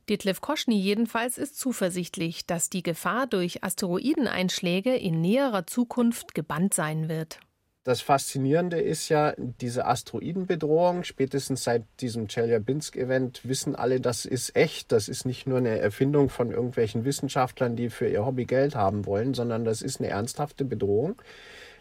Detlef 0.07 0.39
Koschny 0.39 0.75
jedenfalls 0.75 1.39
ist 1.39 1.57
zuversichtlich, 1.57 2.45
dass 2.45 2.69
die 2.69 2.83
Gefahr 2.83 3.25
durch 3.25 3.63
Asteroideneinschläge 3.63 4.95
in 4.95 5.19
näherer 5.19 5.65
Zukunft 5.65 6.35
gebannt 6.35 6.73
sein 6.73 7.09
wird. 7.09 7.39
Das 7.83 8.01
Faszinierende 8.01 8.79
ist 8.79 9.09
ja 9.09 9.33
diese 9.37 9.87
Asteroidenbedrohung. 9.87 11.03
Spätestens 11.03 11.63
seit 11.63 11.83
diesem 11.99 12.27
Chelyabinsk-Event 12.27 13.41
wissen 13.43 13.75
alle, 13.75 13.99
das 13.99 14.25
ist 14.25 14.55
echt. 14.55 14.91
Das 14.91 15.09
ist 15.09 15.25
nicht 15.25 15.47
nur 15.47 15.57
eine 15.57 15.79
Erfindung 15.79 16.29
von 16.29 16.51
irgendwelchen 16.51 17.05
Wissenschaftlern, 17.05 17.75
die 17.75 17.89
für 17.89 18.07
ihr 18.07 18.23
Hobby 18.23 18.45
Geld 18.45 18.75
haben 18.75 19.07
wollen, 19.07 19.33
sondern 19.33 19.65
das 19.65 19.81
ist 19.81 19.99
eine 19.99 20.09
ernsthafte 20.09 20.63
Bedrohung, 20.63 21.19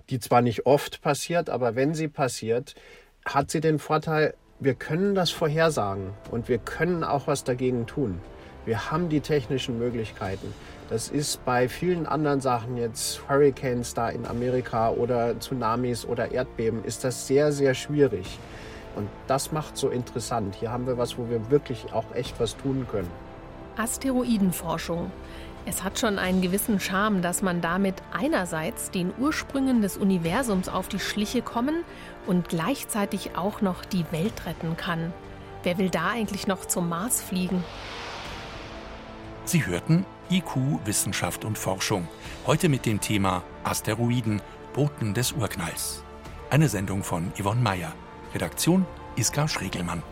die 0.08 0.20
zwar 0.20 0.40
nicht 0.40 0.64
oft 0.64 1.02
passiert, 1.02 1.50
aber 1.50 1.74
wenn 1.74 1.92
sie 1.92 2.08
passiert, 2.08 2.74
hat 3.26 3.50
sie 3.50 3.60
den 3.60 3.78
Vorteil, 3.78 4.32
wir 4.58 4.74
können 4.74 5.14
das 5.14 5.28
vorhersagen 5.28 6.14
und 6.30 6.48
wir 6.48 6.58
können 6.58 7.04
auch 7.04 7.26
was 7.26 7.44
dagegen 7.44 7.86
tun. 7.86 8.22
Wir 8.66 8.90
haben 8.90 9.08
die 9.08 9.20
technischen 9.20 9.78
Möglichkeiten. 9.78 10.52
Das 10.90 11.08
ist 11.08 11.44
bei 11.44 11.68
vielen 11.68 12.06
anderen 12.06 12.40
Sachen 12.40 12.76
jetzt 12.76 13.22
Hurricanes 13.28 13.94
da 13.94 14.08
in 14.10 14.26
Amerika 14.26 14.90
oder 14.90 15.38
Tsunamis 15.38 16.04
oder 16.04 16.32
Erdbeben 16.32 16.84
ist 16.84 17.04
das 17.04 17.26
sehr, 17.26 17.52
sehr 17.52 17.74
schwierig. 17.74 18.38
Und 18.96 19.08
das 19.28 19.52
macht 19.52 19.76
so 19.76 19.88
interessant. 19.88 20.56
Hier 20.56 20.72
haben 20.72 20.86
wir 20.86 20.98
was, 20.98 21.16
wo 21.16 21.28
wir 21.30 21.50
wirklich 21.50 21.92
auch 21.92 22.12
echt 22.14 22.38
was 22.40 22.56
tun 22.56 22.86
können. 22.90 23.08
Asteroidenforschung. 23.76 25.10
Es 25.64 25.84
hat 25.84 25.98
schon 25.98 26.18
einen 26.18 26.40
gewissen 26.42 26.80
Charme, 26.80 27.22
dass 27.22 27.42
man 27.42 27.60
damit 27.60 27.94
einerseits 28.12 28.90
den 28.90 29.12
Ursprüngen 29.18 29.82
des 29.82 29.96
Universums 29.96 30.68
auf 30.68 30.88
die 30.88 30.98
Schliche 30.98 31.42
kommen 31.42 31.84
und 32.26 32.48
gleichzeitig 32.48 33.36
auch 33.36 33.60
noch 33.60 33.84
die 33.84 34.04
Welt 34.10 34.46
retten 34.46 34.76
kann. 34.76 35.12
Wer 35.62 35.78
will 35.78 35.90
da 35.90 36.10
eigentlich 36.10 36.46
noch 36.46 36.64
zum 36.64 36.88
Mars 36.88 37.22
fliegen? 37.22 37.62
Sie 39.44 39.66
hörten 39.66 40.06
IQ, 40.30 40.84
Wissenschaft 40.84 41.44
und 41.44 41.58
Forschung. 41.58 42.06
Heute 42.46 42.68
mit 42.68 42.86
dem 42.86 43.00
Thema 43.00 43.42
Asteroiden, 43.64 44.40
Boten 44.72 45.12
des 45.12 45.32
Urknalls. 45.32 46.04
Eine 46.50 46.68
Sendung 46.68 47.02
von 47.02 47.32
Yvonne 47.38 47.60
Mayer. 47.60 47.92
Redaktion 48.32 48.86
Iska 49.16 49.48
Schregelmann. 49.48 50.02